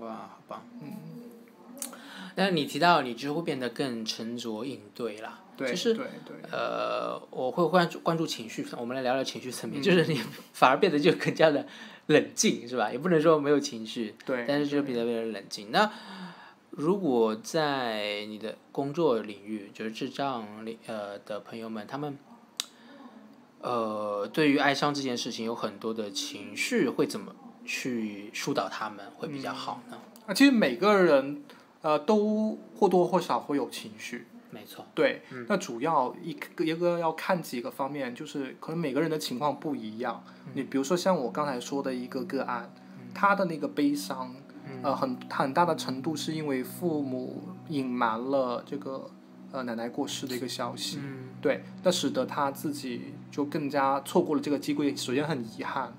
[0.00, 0.62] 哇，好棒。
[0.82, 0.92] 嗯，
[2.34, 5.40] 但是你提到你之后变得更沉着应对啦。
[5.56, 10.20] 对，就是对对呃，我会关注关注情绪，我们来聊聊情绪层嗯面，就是你
[10.52, 11.66] 反而变得就更加的
[12.06, 12.92] 冷静，是吧？
[12.92, 15.70] 也不能说没有情绪，对，但是就变得变得冷静。
[15.70, 15.90] 那
[16.70, 22.18] 如果在你的工作领域，就是智障领呃的朋友们，他们
[23.62, 29.98] 呃对于哀伤这件事情有很多的情绪，会怎么去疏导他们会比较好呢？
[30.26, 31.42] 啊，其实每个人
[31.80, 34.26] 呃都或多或少会有情绪，
[34.56, 40.24] 没错，对，那主要一个一个要看几个方面，就是可能每个人的情况不一样。
[40.54, 42.72] 你比如说像我刚才说的一个个案，
[43.14, 44.34] 他的那个悲伤，
[44.82, 49.10] 呃，很很大的程度是因为父母隐瞒了这个
[49.52, 51.24] 呃奶奶过世的一个消息，嗯。
[51.42, 55.92] 对，那使得他自己就更加错过了这个机会，首先很遗憾，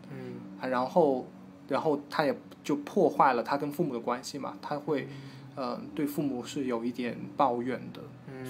[0.59, 1.27] 然后
[1.69, 5.07] 然后他也就破坏了他跟父母的关系嘛，他会
[5.55, 8.01] 呃对父母是有一点抱怨的。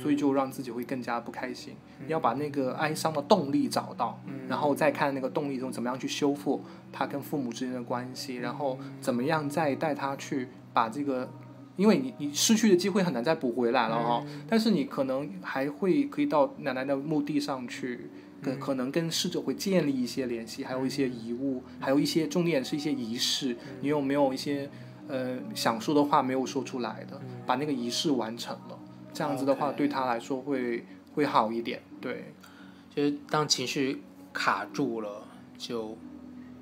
[0.01, 1.75] 所以就让自己会更加不开心。
[2.05, 11.29] 你要把那个哀伤的动力找到，然后再看那个动力中怎么样去修复他跟父母之间的关系，然后怎么样再带他去把这个，
[11.75, 18.09] 因为你你失去的机会很难再补回来了哈、但是你可能还会可以到奶奶的墓地上去。
[18.39, 23.57] 跟可能跟逝者会建立一些联系，还有一些遗物，还有一些重点是一些仪式。
[23.81, 24.69] 你有没有一些
[25.07, 28.76] 呃想说的话没有说出来的，把那个仪式完成了？
[29.17, 31.81] 这样子的话对他来说会会好一点。
[31.99, 32.33] 对，
[32.93, 35.23] 就是当情绪卡住了，
[35.57, 35.97] 就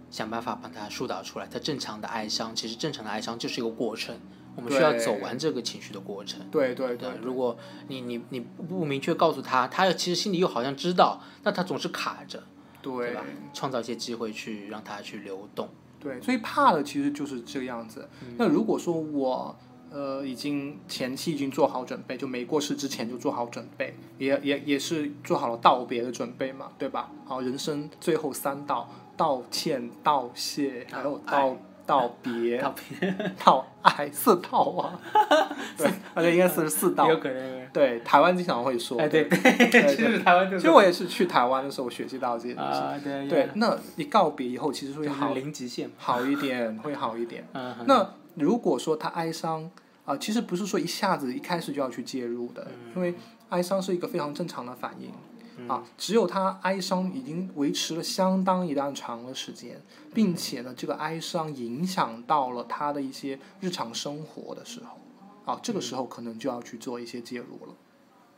[0.10, 1.46] 想办法把它疏导出来。
[1.48, 4.18] 他正常的哀伤，其实正常的哀伤就是一个过程，
[4.56, 6.40] 我们需要走完这个情绪的过程。
[6.50, 7.58] 对对对对，如果
[7.90, 12.42] 你你你不明确告诉他，他其实心里又好像知道，那他总是卡着，
[12.82, 13.26] 对对吧？
[13.54, 15.68] 创造一些机会去让他去流动。
[16.00, 18.08] 对，最怕的其实就是这个样子。
[18.22, 19.58] 嗯那如果说我
[19.92, 27.10] 呃已经前期已经做好准备，就没过世之前就做好准备，也也也是做好了道别的准备嘛，对吧？
[27.26, 31.56] 好，人生最后三道：道歉、道谢，还有道
[31.86, 32.76] 道别、 道
[33.44, 35.00] 道爱，四道啊。
[35.78, 37.10] 对，而且应该是四道。
[37.10, 37.66] 有可能。
[37.74, 38.98] 对，台湾经常会说。
[38.98, 39.38] 哎，对对
[39.70, 42.80] 对，其实台湾就其实我也是去台湾的时候学习到这些东西。
[42.80, 45.90] 啊，对对，那一告别以后，其实会好零极限。
[45.98, 47.46] 好一点，会好一点。
[47.54, 49.70] 嗯，那如果说他哀伤
[50.06, 53.16] 啊、其实不是说一下子一开始就要去介入的，因为
[53.50, 55.12] 哀伤是一个非常正常的反应。
[55.70, 59.82] 啊，只有他哀伤已经维持了相当一段长的时间，
[60.14, 65.00] 并且呢，这个哀伤影响到了他的一些日常生活的时候，
[65.54, 67.74] 啊，这个时候可能就要去做一些介入了。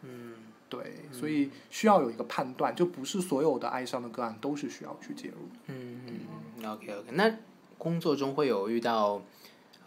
[0.04, 0.36] 嗯，
[0.70, 5.50] 对，所以需要有一个判断，就不是所有的哀伤的个案都是需要去介入。
[5.66, 7.36] 嗯嗯，OK OK，那
[7.80, 9.20] 工作中会有遇到，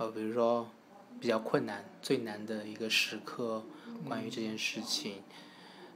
[0.00, 0.66] 呃，比如说
[1.20, 3.62] 比较困难、最难的一个时刻，
[4.08, 5.16] 关于这件事情，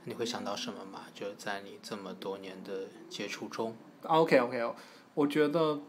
[0.05, 1.05] 你会想到什么吗？
[1.15, 4.75] 就在你这么多年的接触中，OK OK，
[5.15, 5.81] 我觉得，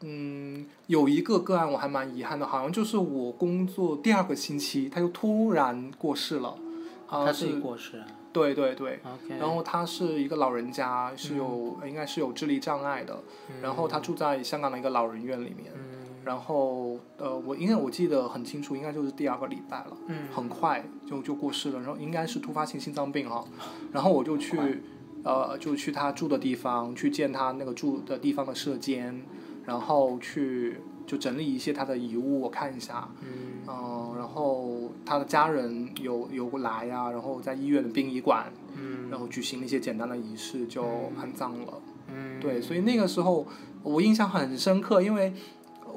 [0.00, 6.58] 嗯，有一个个案我还蛮遗憾的，好像就是我工作第二个星期他就突然过世了，
[7.06, 13.22] 好像他自己是过世啊对对对，，OK，然后他是一个老人家，是有、应该是有智力障碍的，
[13.62, 20.28] 然后他住在香港的一个老人院里面，嗯然后呃，我因为我记得很清楚，应该就是第二个礼拜了，嗯。
[20.32, 23.44] 很快就就过世了，然后应该是突发性心脏病哈，
[23.92, 24.82] 然后我就去
[25.24, 29.22] 呃就去他住的地方去见他那个住的地方的舍监，
[29.64, 33.28] 然后去就整理一些他的遗物，我看一下，嗯。
[33.70, 39.10] 嗯、然后他的家人有有来呀、然后在医院的殡仪馆，嗯。
[39.10, 40.82] 然后举行了一些简单的仪式就
[41.18, 41.74] 安葬了。
[42.10, 43.46] 嗯，对，所以那个时候
[43.82, 45.34] 我印象很深刻，因为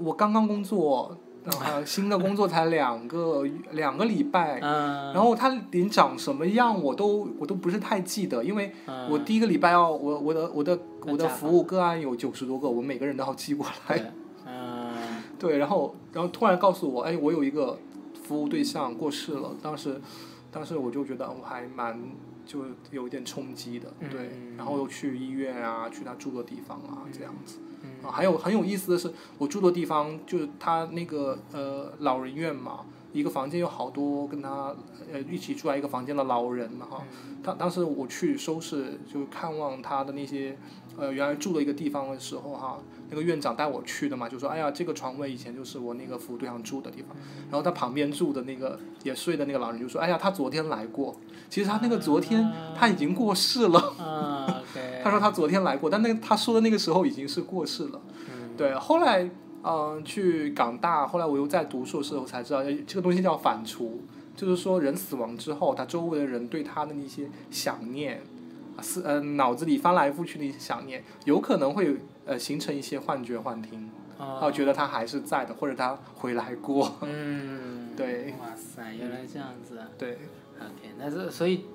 [0.04, 3.44] 我刚刚工作，呃，新的工作才两个
[3.74, 8.74] 两个礼拜，嗯，然后他连长什么样我都我都不是太记得，因为
[9.10, 13.98] 我第一个礼拜要我我的我的我的服务个案有九十多个，我每个人都要记过来。
[13.98, 14.12] 对，
[14.46, 14.92] 嗯。
[15.40, 17.78] 对，然后然后突然告诉我，哎，我有一个
[18.24, 20.00] 服务对象过世了，当时
[20.52, 22.00] 当时我就觉得我还蛮
[22.46, 22.60] 就
[22.92, 24.58] 有一点冲击的，对，嗯。
[24.58, 27.58] 然后又去医院啊，去他住的地方啊，这样子。
[27.84, 34.76] 嗯啊，还有很有意思的是，我住的地方就是他那个呃老人院嘛，一个房间有好多跟他
[35.12, 37.04] 呃一起住在一个房间的老人嘛哈。
[37.44, 40.56] 他当时我去收拾就看望他的那些
[40.96, 42.78] 呃原来住的一个地方的时候哈，
[43.10, 47.18] 那个院长带我去的嘛，就说哎呀这个床位以前就是我那个服务对象住的地方，
[47.50, 51.16] 然后他旁边住的那个也睡的那个老人就说哎呀他昨天来过，
[51.50, 54.61] 其实他那个昨天他已经过世了。
[55.04, 58.02] 他说他昨天来过，但那个他说的那个时候已经是过世了。
[58.30, 59.32] 嗯对，后来嗯、
[59.64, 63.90] 呃去港大，后来我又在读硕士，我才知道哎这个东西叫反刍，
[64.36, 68.22] 就是说人死亡之后，他周围的人对他的那些想念，
[68.78, 76.98] 啊思呃脑子里翻来覆去的一些想念，有可能会呃形成一些幻觉幻听，哦啊觉得他还是在的，或者他回来过。
[77.02, 79.88] 嗯，对哇塞，原来这样子啊。
[79.98, 80.18] 对
[80.60, 81.66] ，OK，那这所以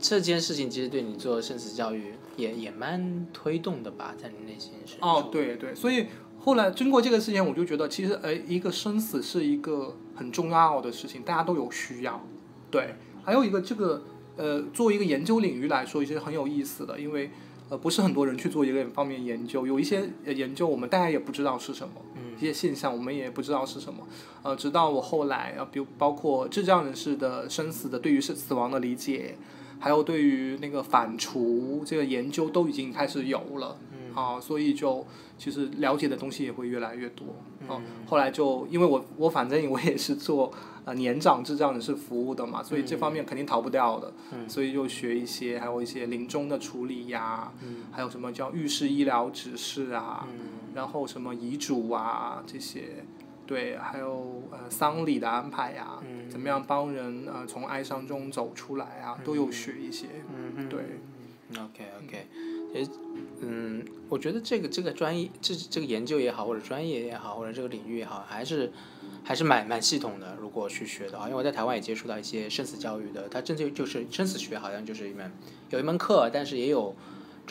[0.00, 5.06] 这件事情其实对你做生死教育也也蛮推动的吧，在你内心深处。
[5.06, 6.06] 哦，对对，所以
[6.38, 12.20] 后来经过这个事件，我就觉得其实哎，一个生死是一个很重要的事情，大家都有需要。
[12.70, 14.02] 对，还有一个这个
[14.36, 17.30] 呃，作为一个研究领域来说，也是很有意思的，因为
[17.68, 24.06] 呃，不是很多人去做一个方面研究，有一些呃研究我们大家也不知道是什么，嗯一些现象我们也不知道是什么。
[24.42, 29.36] 呃，直到我后来啊，比如包括智障人士的生死的对于死死亡的理解，
[29.82, 33.76] 还有对于那个反刍这个研究都已经开始有了。
[34.14, 35.06] 啊，所以就
[35.38, 37.28] 其实了解的东西也会越来越多。
[37.66, 40.52] 啊，后来就因为我我反正我也是做
[40.84, 44.12] 呃年长智障人士服务的嘛，所以这方面肯定逃不掉的。
[44.34, 47.50] 嗯所以就学一些，还有一些临终的处理呀，
[47.90, 50.28] 还有什么叫预示医疗指示啊，
[50.74, 53.06] 然后什么遗嘱啊这些，
[53.52, 55.98] 对，还有呃丧礼的安排呀，
[56.30, 60.06] 怎么样帮人呃从哀伤中走出来啊，都有学一些。
[60.34, 60.80] 嗯对。
[61.54, 62.26] OK OK，
[62.72, 62.90] 其实。
[63.42, 68.72] 嗯，我觉得这个这个专业，这这个研究也好，或者专业也好，或者这个领域也好，还是
[69.22, 70.34] 还是蛮蛮系统的。
[70.40, 75.30] 如果去学的话，因为我在台湾也接触到一些生死教育的，它真就就是生死学，好像就是一门
[75.68, 76.94] 有一门课，但是也有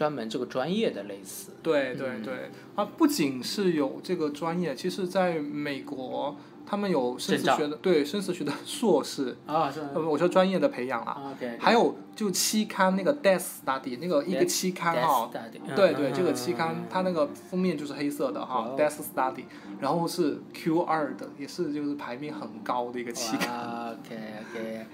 [0.01, 1.51] 专门这个专业的类似。
[1.61, 6.35] 对对对，啊，不仅是有这个专业，其实在美国。
[6.63, 15.29] 他们有生死学的，对生死学的 硕士啊，是，我说专业的培养啊，还有就期刊那个 Death Study 那个一个期刊哈，
[15.75, 19.45] 对对，这个期刊它那个封面就是黑色的哈，Death Study，
[19.79, 23.89] 然后是 Q 二的，也是就是排名很高的一个期刊。
[23.91, 24.15] OK
[24.51, 24.85] OK。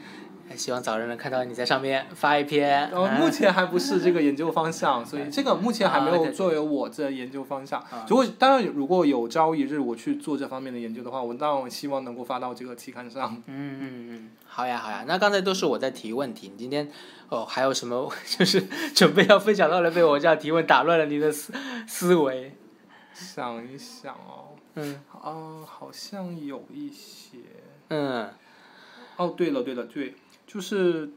[0.56, 2.90] 希望早日能看到你在上面发一篇。
[2.92, 7.84] 呃，目前还不是这个研究方向，所以 这个目前还没有作为我这研究方向。
[8.08, 13.36] 如果当然，如果有朝一日我去做这方面的研究的话，我当然希望能够发到这个期刊上。
[13.48, 15.06] 嗯嗯嗯，好呀好呀。
[15.08, 16.92] 那刚才都是我在提问题，你今天
[17.30, 18.60] 哦还有什么 就是
[18.96, 21.54] 准备要分享到了，被我这样提问打乱了你的思
[21.88, 22.58] 思维？
[23.14, 24.58] 想一想哦。
[24.74, 25.00] 嗯。
[25.14, 27.38] 啊，好像有一些。
[27.90, 28.28] 嗯。
[29.18, 30.16] 哦，对了对了对。
[30.48, 31.12] 就是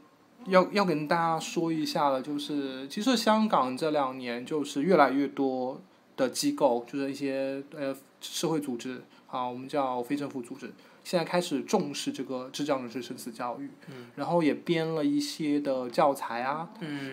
[0.45, 5.81] 要要跟大家说一下了，就是其实香港这两年就是越来越多
[6.15, 10.71] 的机构，就是一些呃社会组织啊，我们叫非政府组织，
[11.11, 13.69] 现在开始重视这个智障人士生死教育，
[14.15, 16.69] 然后也编了一些的教材啊，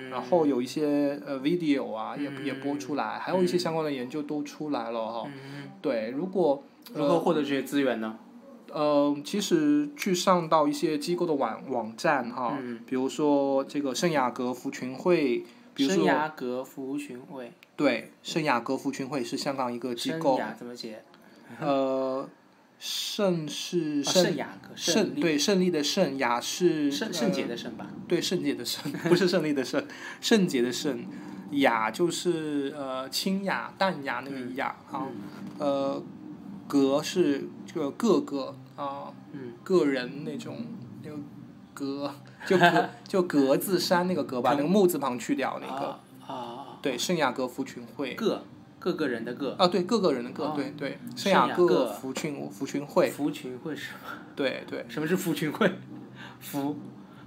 [0.09, 5.29] 然后有一些呃 video 啊也也播出来，还有一些相关的研究都出来了哈。
[5.83, 6.63] 对，如果
[6.95, 8.17] 如何获得这些资源呢？
[8.73, 15.45] 呃，其实去上到一些机构的网网站哈，比如说这个圣雅各福群会，
[15.75, 20.37] 比如说圣雅各福群会，对，圣雅各福群会是香港一个机构。
[20.37, 21.03] 圣雅怎么写？
[21.59, 22.29] 呃，
[22.79, 27.87] 圣是圣雅各，圣对胜利的圣，雅是圣圣洁的圣吧？
[28.07, 29.85] 对，圣洁的圣， 不是胜利的圣，
[30.21, 31.05] 圣洁的圣，
[31.53, 35.07] 雅就是呃清雅淡雅那个雅啊，
[35.59, 36.03] 呃。
[36.69, 39.11] 格是这个各个啊，
[39.65, 40.67] 个人那种
[41.03, 41.17] 那个
[41.73, 42.15] 格，
[42.47, 45.99] 就格 就格子山那个格吧，那个木字旁去掉那个。
[46.31, 46.79] 啊。
[46.83, 48.13] 对，圣雅各福群会。
[48.17, 48.45] 各，
[48.79, 49.53] 各个人的各。
[49.59, 50.99] 啊，对，各个人的各，对对。
[51.17, 53.09] 圣雅各福群福群会。
[53.11, 53.93] 福群会是。
[54.37, 54.85] 对对。
[54.89, 55.71] 什么是福群会？
[56.41, 56.77] 福，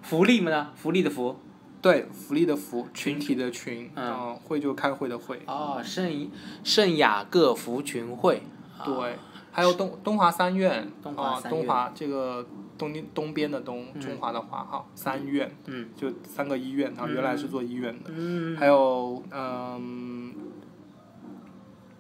[0.02, 0.72] 福利吗？
[0.76, 1.38] 福利的福。
[1.82, 5.42] 对，福利的福，群体的群，嗯，会就开会的会。
[5.48, 6.30] 哦，圣
[6.64, 8.44] 圣雅各福群会。
[8.86, 9.16] 对。
[9.54, 10.88] 还有东东华三院
[11.18, 12.48] 啊，东华这个
[12.78, 20.31] 东东边的东，中华的华哈，三院，嗯就三个医院啊，原来是做医院的，嗯还有嗯，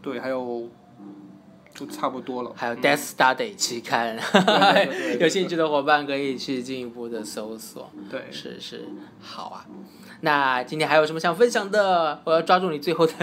[0.02, 0.70] 对，还有
[1.74, 2.52] 就差不多了。
[2.56, 4.18] 还有 Death Study 期刊，
[5.20, 7.89] 有兴趣的伙伴可以去进一步的搜索。
[8.10, 8.86] 对，是是，
[9.22, 9.66] 好啊。
[10.24, 12.22] 那今天还有什么想分享的？
[12.26, 13.14] 我要抓住你最后的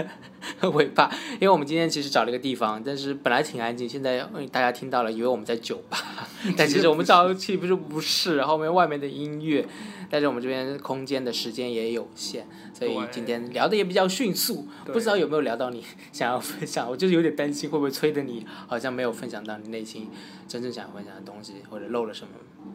[0.73, 4.19] 尾巴，因为我们今天其实找了一个地方，但是本来挺安静，现在
[4.51, 5.97] 大家听到了，以为我们在酒吧，
[6.57, 9.65] 但其实我们找岂不是不是，后面外面的音乐，
[10.09, 20.09] 但是我们这边空间的时间也有限，所以今天聊的也比较迅速，不知道有没有聊到你想要分享，我就是有点担心会不会催的你好像没有分享到你内心
[20.47, 22.29] 真正想分享的东西，或者漏了什么。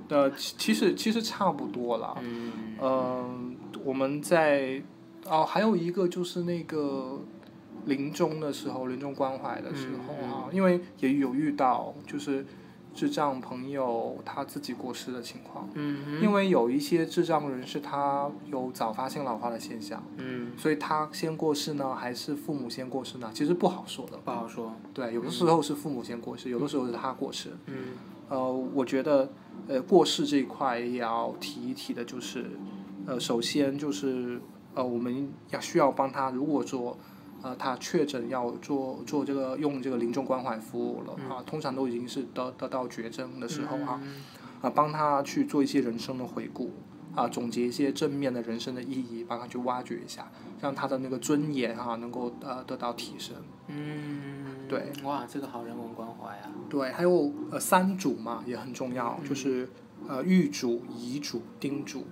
[0.08, 2.16] 呃，其实其实差不多了，
[2.80, 3.56] 嗯。
[3.84, 4.80] 我们在
[5.26, 7.20] 哦，还有一个就是那个
[7.86, 12.44] 临终的时候，临终关怀的时候啊，因为也有遇到就是
[12.94, 15.68] 智障朋友他自己过世的情况。
[15.74, 20.02] 嗯因为有一些智障人士他有早发性老化的现象。
[20.16, 20.52] 嗯。
[20.56, 23.30] 所以他先过世呢，还是父母先过世呢？
[23.34, 24.16] 其实不好说的。
[24.24, 24.74] 不好说。
[24.92, 27.50] 对，有的时候是父母先过世，有的时候是他过世。
[27.66, 27.74] 嗯。
[28.28, 29.30] 呃，我觉得
[29.68, 32.46] 呃过世这一块也要提一提的，就是。
[33.06, 34.40] 呃，首先就是
[34.72, 36.96] 呃，我们要需要帮他，如果说
[37.44, 44.00] 呃，他确诊要做做这个用这个临终关怀服务了啊，通常都已经是得得到绝症的时候啊，
[44.62, 46.70] 啊，帮他去做一些人生的回顾
[47.14, 50.32] 啊，总结一些正面的人生的意义，帮他去挖掘一下，
[50.62, 53.36] 让他的那个尊严啊能够呃得到提升。
[53.68, 56.50] 嗯，对，哇，这个好人文关怀啊。
[56.70, 59.68] 对，还有呃三主嘛也很重要，嗯就是
[60.08, 62.04] 呃预嘱、遗嘱、叮嘱。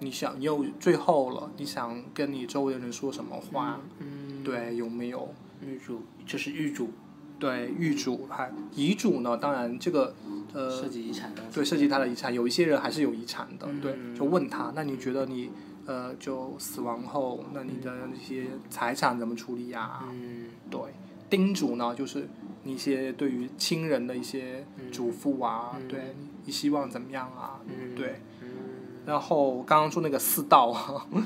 [0.00, 3.80] 你想，你有最后了，你想跟你周围的人说什么话？
[3.98, 5.34] 嗯，对，有没有？
[5.66, 6.90] 预嘱就是预主，
[7.38, 9.36] 对，预主还遗嘱呢？
[9.36, 10.14] 当然这个
[10.52, 11.42] 呃涉及遗产的。
[11.52, 15.50] 对，涉及他的遗产，有一些人还是有遗产的，对，嗯就问他，那你觉得你
[15.86, 20.80] 呃就死亡后，那你的那些财产怎么处理呀、嗯对，
[21.28, 22.28] 叮嘱呢，就是
[22.62, 26.14] 你一些对于亲人的一些嘱咐啊，嗯对
[26.44, 28.37] 你希望怎么样啊，嗯，对，嗯
[29.08, 30.76] 然后刚刚说那个四道，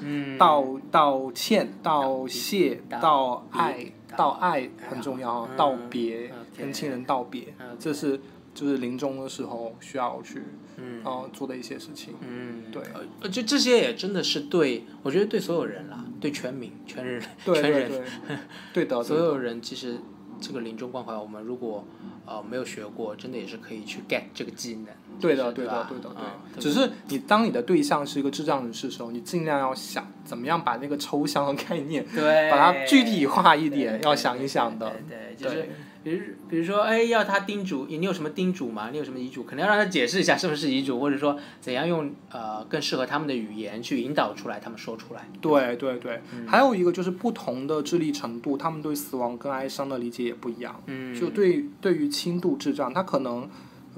[0.03, 8.21] 嗯，道道歉、道谢、道道爱、道道爱很重要道别跟亲人道别，嗯这是
[8.55, 10.41] 就是临终的时候需要去
[10.77, 11.03] 嗯。
[11.05, 12.15] 呃做的一些事情。
[12.21, 12.81] 嗯，对。
[13.21, 18.05] 呃，就这些也真的是对，我觉得对所有人啦，对全民、全人、对全人，
[18.73, 19.99] 对的，所有人其实
[20.41, 21.85] 这个临终关怀，我们如果
[22.27, 24.87] 呃没有学过，真的也是可以去 get 这个技能。
[25.23, 26.61] 对的，对的，对的，嗯对。
[26.61, 34.91] 只是你当你的对象是一个智障人士的时候，你尽量要想怎么样把那个抽象的概念，对，把它具体化一点，要想一想的。
[35.09, 35.69] 对对，就是
[36.05, 36.21] 比如
[36.51, 38.89] 比如说，哎，要他叮嘱你有什么叮嘱吗？
[38.91, 39.45] 你有什么遗嘱？
[39.45, 45.29] 可能要让他解释一下是不是遗嘱，或者说怎样用呃更适合他们的语言去引导出来，他们说出来。
[45.41, 50.83] 对对对，嗯还有一个就是不同的智力程度，他们对死亡跟哀伤的理解也不一样。
[50.87, 53.49] 嗯，就对对于轻度智障，他可能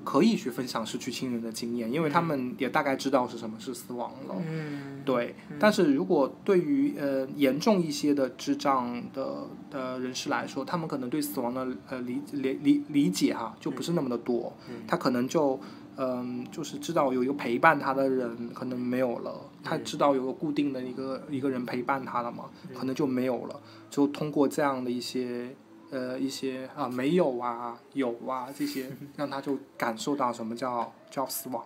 [0.05, 4.37] 可以去分享失去亲人的经验，因为他们也大概知道是什么是死亡了。
[4.47, 14.53] 嗯，对，但是如果对于呃严重一些的智障的呃人士来说，他们可能对死亡的呃理理理理解哈就不是那么的多，
[14.87, 15.59] 他可能就
[15.97, 19.33] 嗯、就是知道有一个陪伴他的人可能没有了，
[19.63, 22.45] 他知道有个固定的一个一个人陪伴他了嘛，
[22.77, 25.55] 可能就没有了，就通过这样的一些。
[25.95, 31.65] 呃，一些啊、没有啊，有啊，这些 让他就感受到什么叫叫死亡。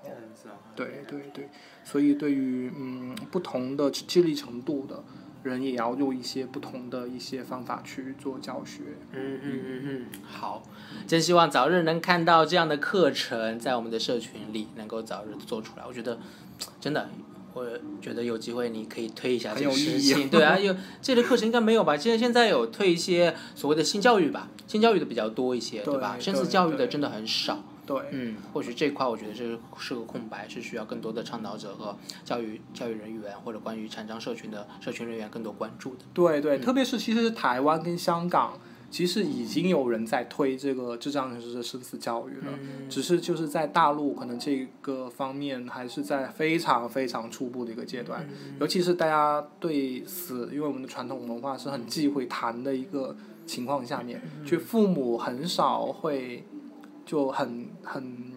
[0.76, 1.48] 对对对，
[1.82, 5.02] 所以对于嗯不同的智智力程度的
[5.42, 8.82] 人，也要用一些不同的一些方法去做教学。
[9.12, 10.62] 嗯嗯嗯嗯，好，
[11.06, 15.84] 真希望早日能看到这样的课程在我们的社群里能够早日做出来。
[15.86, 16.18] 我觉得
[16.78, 17.08] 真的，
[17.54, 17.66] 我
[18.00, 20.28] 觉得有机会你可以推一下这个事情。
[20.28, 21.96] 对啊，有这类课程应该没有吧？
[21.96, 26.16] 现在现在有推一些所谓的性教育吧，性教育的比较多一些，对吧？
[26.18, 27.64] 对生死教育的真的很少。
[27.86, 36.04] 对，嗯，或许这块我觉得是是个空白，是需要更多的倡导者和教育教育人员或者关于残障社群的社群人员更多关注的。
[36.12, 38.58] 对对，特别是其实台湾跟香港，
[38.90, 42.88] 其实已经有人在推这个智障人士的生死教育了，嗯。
[42.88, 48.26] 只是就是在大陆可能这个方面还是在非常非常初步的一个阶段，
[48.58, 53.14] 尤其是大家对死，因为我们的传统文化是很忌讳谈的一个
[53.44, 56.44] 情况下面，就父母很少会
[57.04, 58.32] 就很很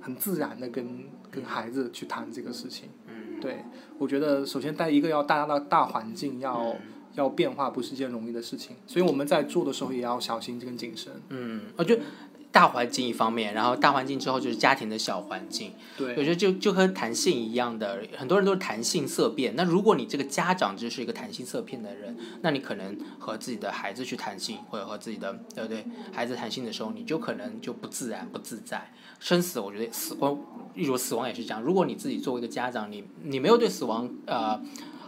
[0.00, 2.88] 很自然的跟跟孩子去谈这个事情。
[3.06, 3.40] 嗯。
[3.40, 3.64] 对，
[3.98, 6.80] 我觉得首先在一个要大家的大环境要、嗯
[7.14, 11.12] 要变化，不是一件容易的事情，所以我们在做的时候也要小心跟谨慎。
[11.28, 12.02] 嗯，我觉得
[12.50, 15.72] 大环境一方面，然后大环境之后就是家庭的小环境。
[15.96, 19.54] 对我，觉得就就和弹性一样的，很多人都是弹性色变。
[19.56, 28.92] 那如果你这个家长就是一个弹性色变的人，那你可能和自己的孩子去弹性，或者和自己的对不对孩子弹性的时候，你就可能就不自然不自在。
[29.18, 30.38] 生死，我觉得死亡，
[30.74, 31.60] 例如死亡也是这样。
[31.60, 34.60] 如果你自己作为一个家长，你你没有对死亡呃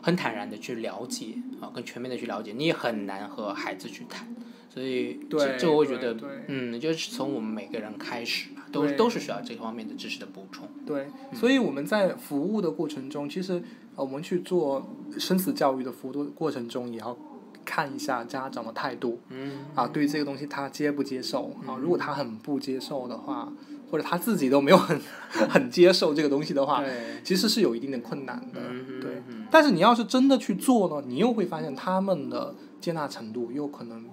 [0.02, 4.26] 很坦然的去了解啊，更全面的去了解，你也很难和孩子去谈。
[4.68, 6.14] 所以对这这我会觉得
[6.48, 10.68] 嗯，就是从我们每个人开始吧，都都是需要这方面的知识的补充。
[10.84, 13.54] 对，所以我们在服务的过程中，其实
[13.94, 14.86] 呃我们去做
[15.18, 17.16] 生死教育的服务的过程中，也要
[17.64, 19.18] 看一下家长的态度。
[19.30, 21.78] 嗯啊，对于这个东西他接不接受啊？
[21.80, 23.50] 如果他很不接受的话，
[23.90, 26.82] 或者他自己都没有很很接受这个东西的话，
[27.22, 28.60] 其实是有一定的困难的。
[28.68, 34.04] 嗯对，嗯但是你要是真的去做呢，你又会发现他们的接纳程度又可能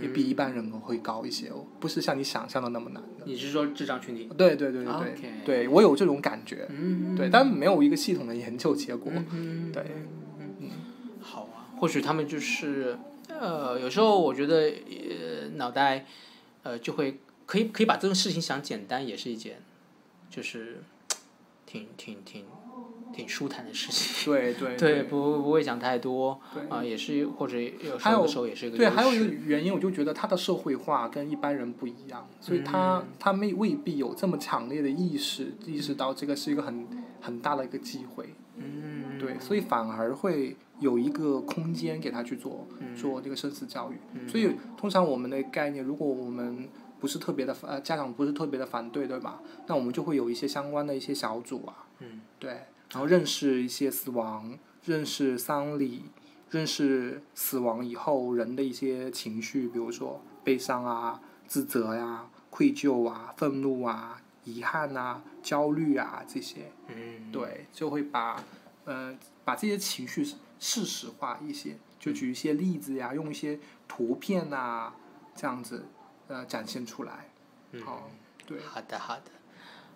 [0.00, 3.24] 也比一般人会高一些哦，不是像你想象的那么难的。
[3.26, 4.28] 你是说智障群体？
[4.36, 6.66] 对对对对对对我有这种感觉。
[6.70, 9.12] 嗯对，但没有一个系统的研究结果。
[9.12, 9.84] 对嗯对，
[11.20, 12.96] 好啊，或许他们就是
[13.28, 16.06] 呃，有时候我觉得呃，脑袋
[16.62, 17.20] 呃就会
[17.52, 19.60] 可以可以把这种事情想简单，也是一件
[20.30, 20.82] 就是
[21.66, 22.46] 挺挺挺
[23.12, 24.32] 挺舒坦的事情。
[24.32, 36.88] 对对 对，不不会想太多对啊、也是或者有时候的时候也是一个对，还有一个原因，我就觉得他的社会化跟一般人不一样，所以他、嗯他没未必有这么强烈的意识，意识到这个是一个很
[37.20, 38.30] 很大的一个机会。
[38.56, 43.96] 嗯，对，所以反而会有一个空间给他去做嗯做这个生死教育。
[44.14, 46.66] 嗯所以通常我们的概念，如果我们
[47.02, 49.42] 不是特别的呃家长不是特别的反对，对吧？
[49.66, 52.50] 那我们就会有一些相关的一些小组啊，嗯对，
[52.92, 56.04] 然后认识一些死亡，认识丧礼，
[56.48, 66.70] 认识死亡以后人的一些情绪，比如说悲伤啊、自责呀、愧疚啊、愤怒啊、遗憾啊、焦虑啊这些。
[66.86, 68.44] 嗯，对，就会把
[68.84, 69.12] 呃
[69.44, 70.24] 把这些情绪
[70.60, 74.92] 事实化一些，就举一些例子呀，用一些图片呐，
[75.34, 75.86] 这样子
[76.32, 77.12] 呃展现出来。
[77.72, 78.10] 嗯好，
[78.46, 79.22] 对，好的好的。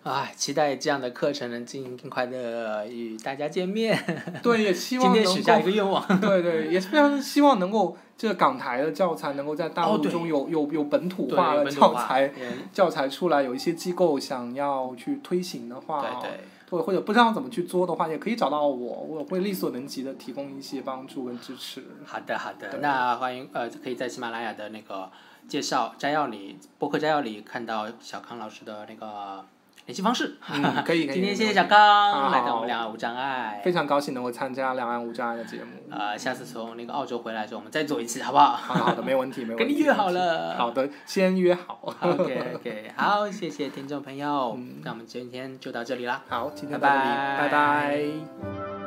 [0.03, 3.97] 哎，期待这样的课程能尽更快的与大家见面。
[4.41, 6.05] 对，也希望能天许下一，个愿望。
[6.21, 12.31] 对对，也是非常希望能够这个港台的教材能够在大陆中有、有有本土化的教材
[12.71, 16.39] 教材出来，有一些机构想要去推行的话，对对。
[16.69, 21.81] 或或者不知道怎么去做的话，也可以找到我，我会力所能及的提供一些帮助跟支持。
[22.05, 25.09] 好的，好的，那欢迎呃，可以在喜马拉雅的那个
[25.47, 29.45] 介绍摘要里，播客摘要里看到小康老师的那个
[29.85, 30.37] 联系方式。
[30.51, 31.15] 嗯， 可以可以。
[31.15, 33.61] 今天谢谢小康来到我们两岸无障碍。
[33.63, 35.71] 非常高兴能够参加两岸无障碍的节目。
[35.89, 38.55] 呃，下次从那个澳洲回来的时候，我们再做一次，好不好？
[38.55, 39.63] 好的好的，没问题没问题。
[39.63, 40.57] 跟你约好了。
[40.57, 41.79] 好的，先约好。
[42.01, 46.21] OK OK，好，谢谢听众朋友，嗯那我们今天就到这里啦。
[46.27, 48.86] 好，拜拜拜拜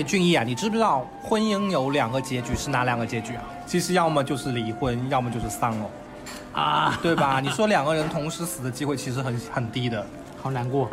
[0.00, 3.44] 嗨，俊逸啊，你知不知道婚姻有两个结局是哪两个结局啊？
[3.66, 5.90] 其实要么就是离婚，要么就是丧偶，
[6.54, 7.38] 啊，对吧？
[7.38, 10.06] 你说两个人同时死的机会其实很很低的。
[10.42, 10.88] 好难过。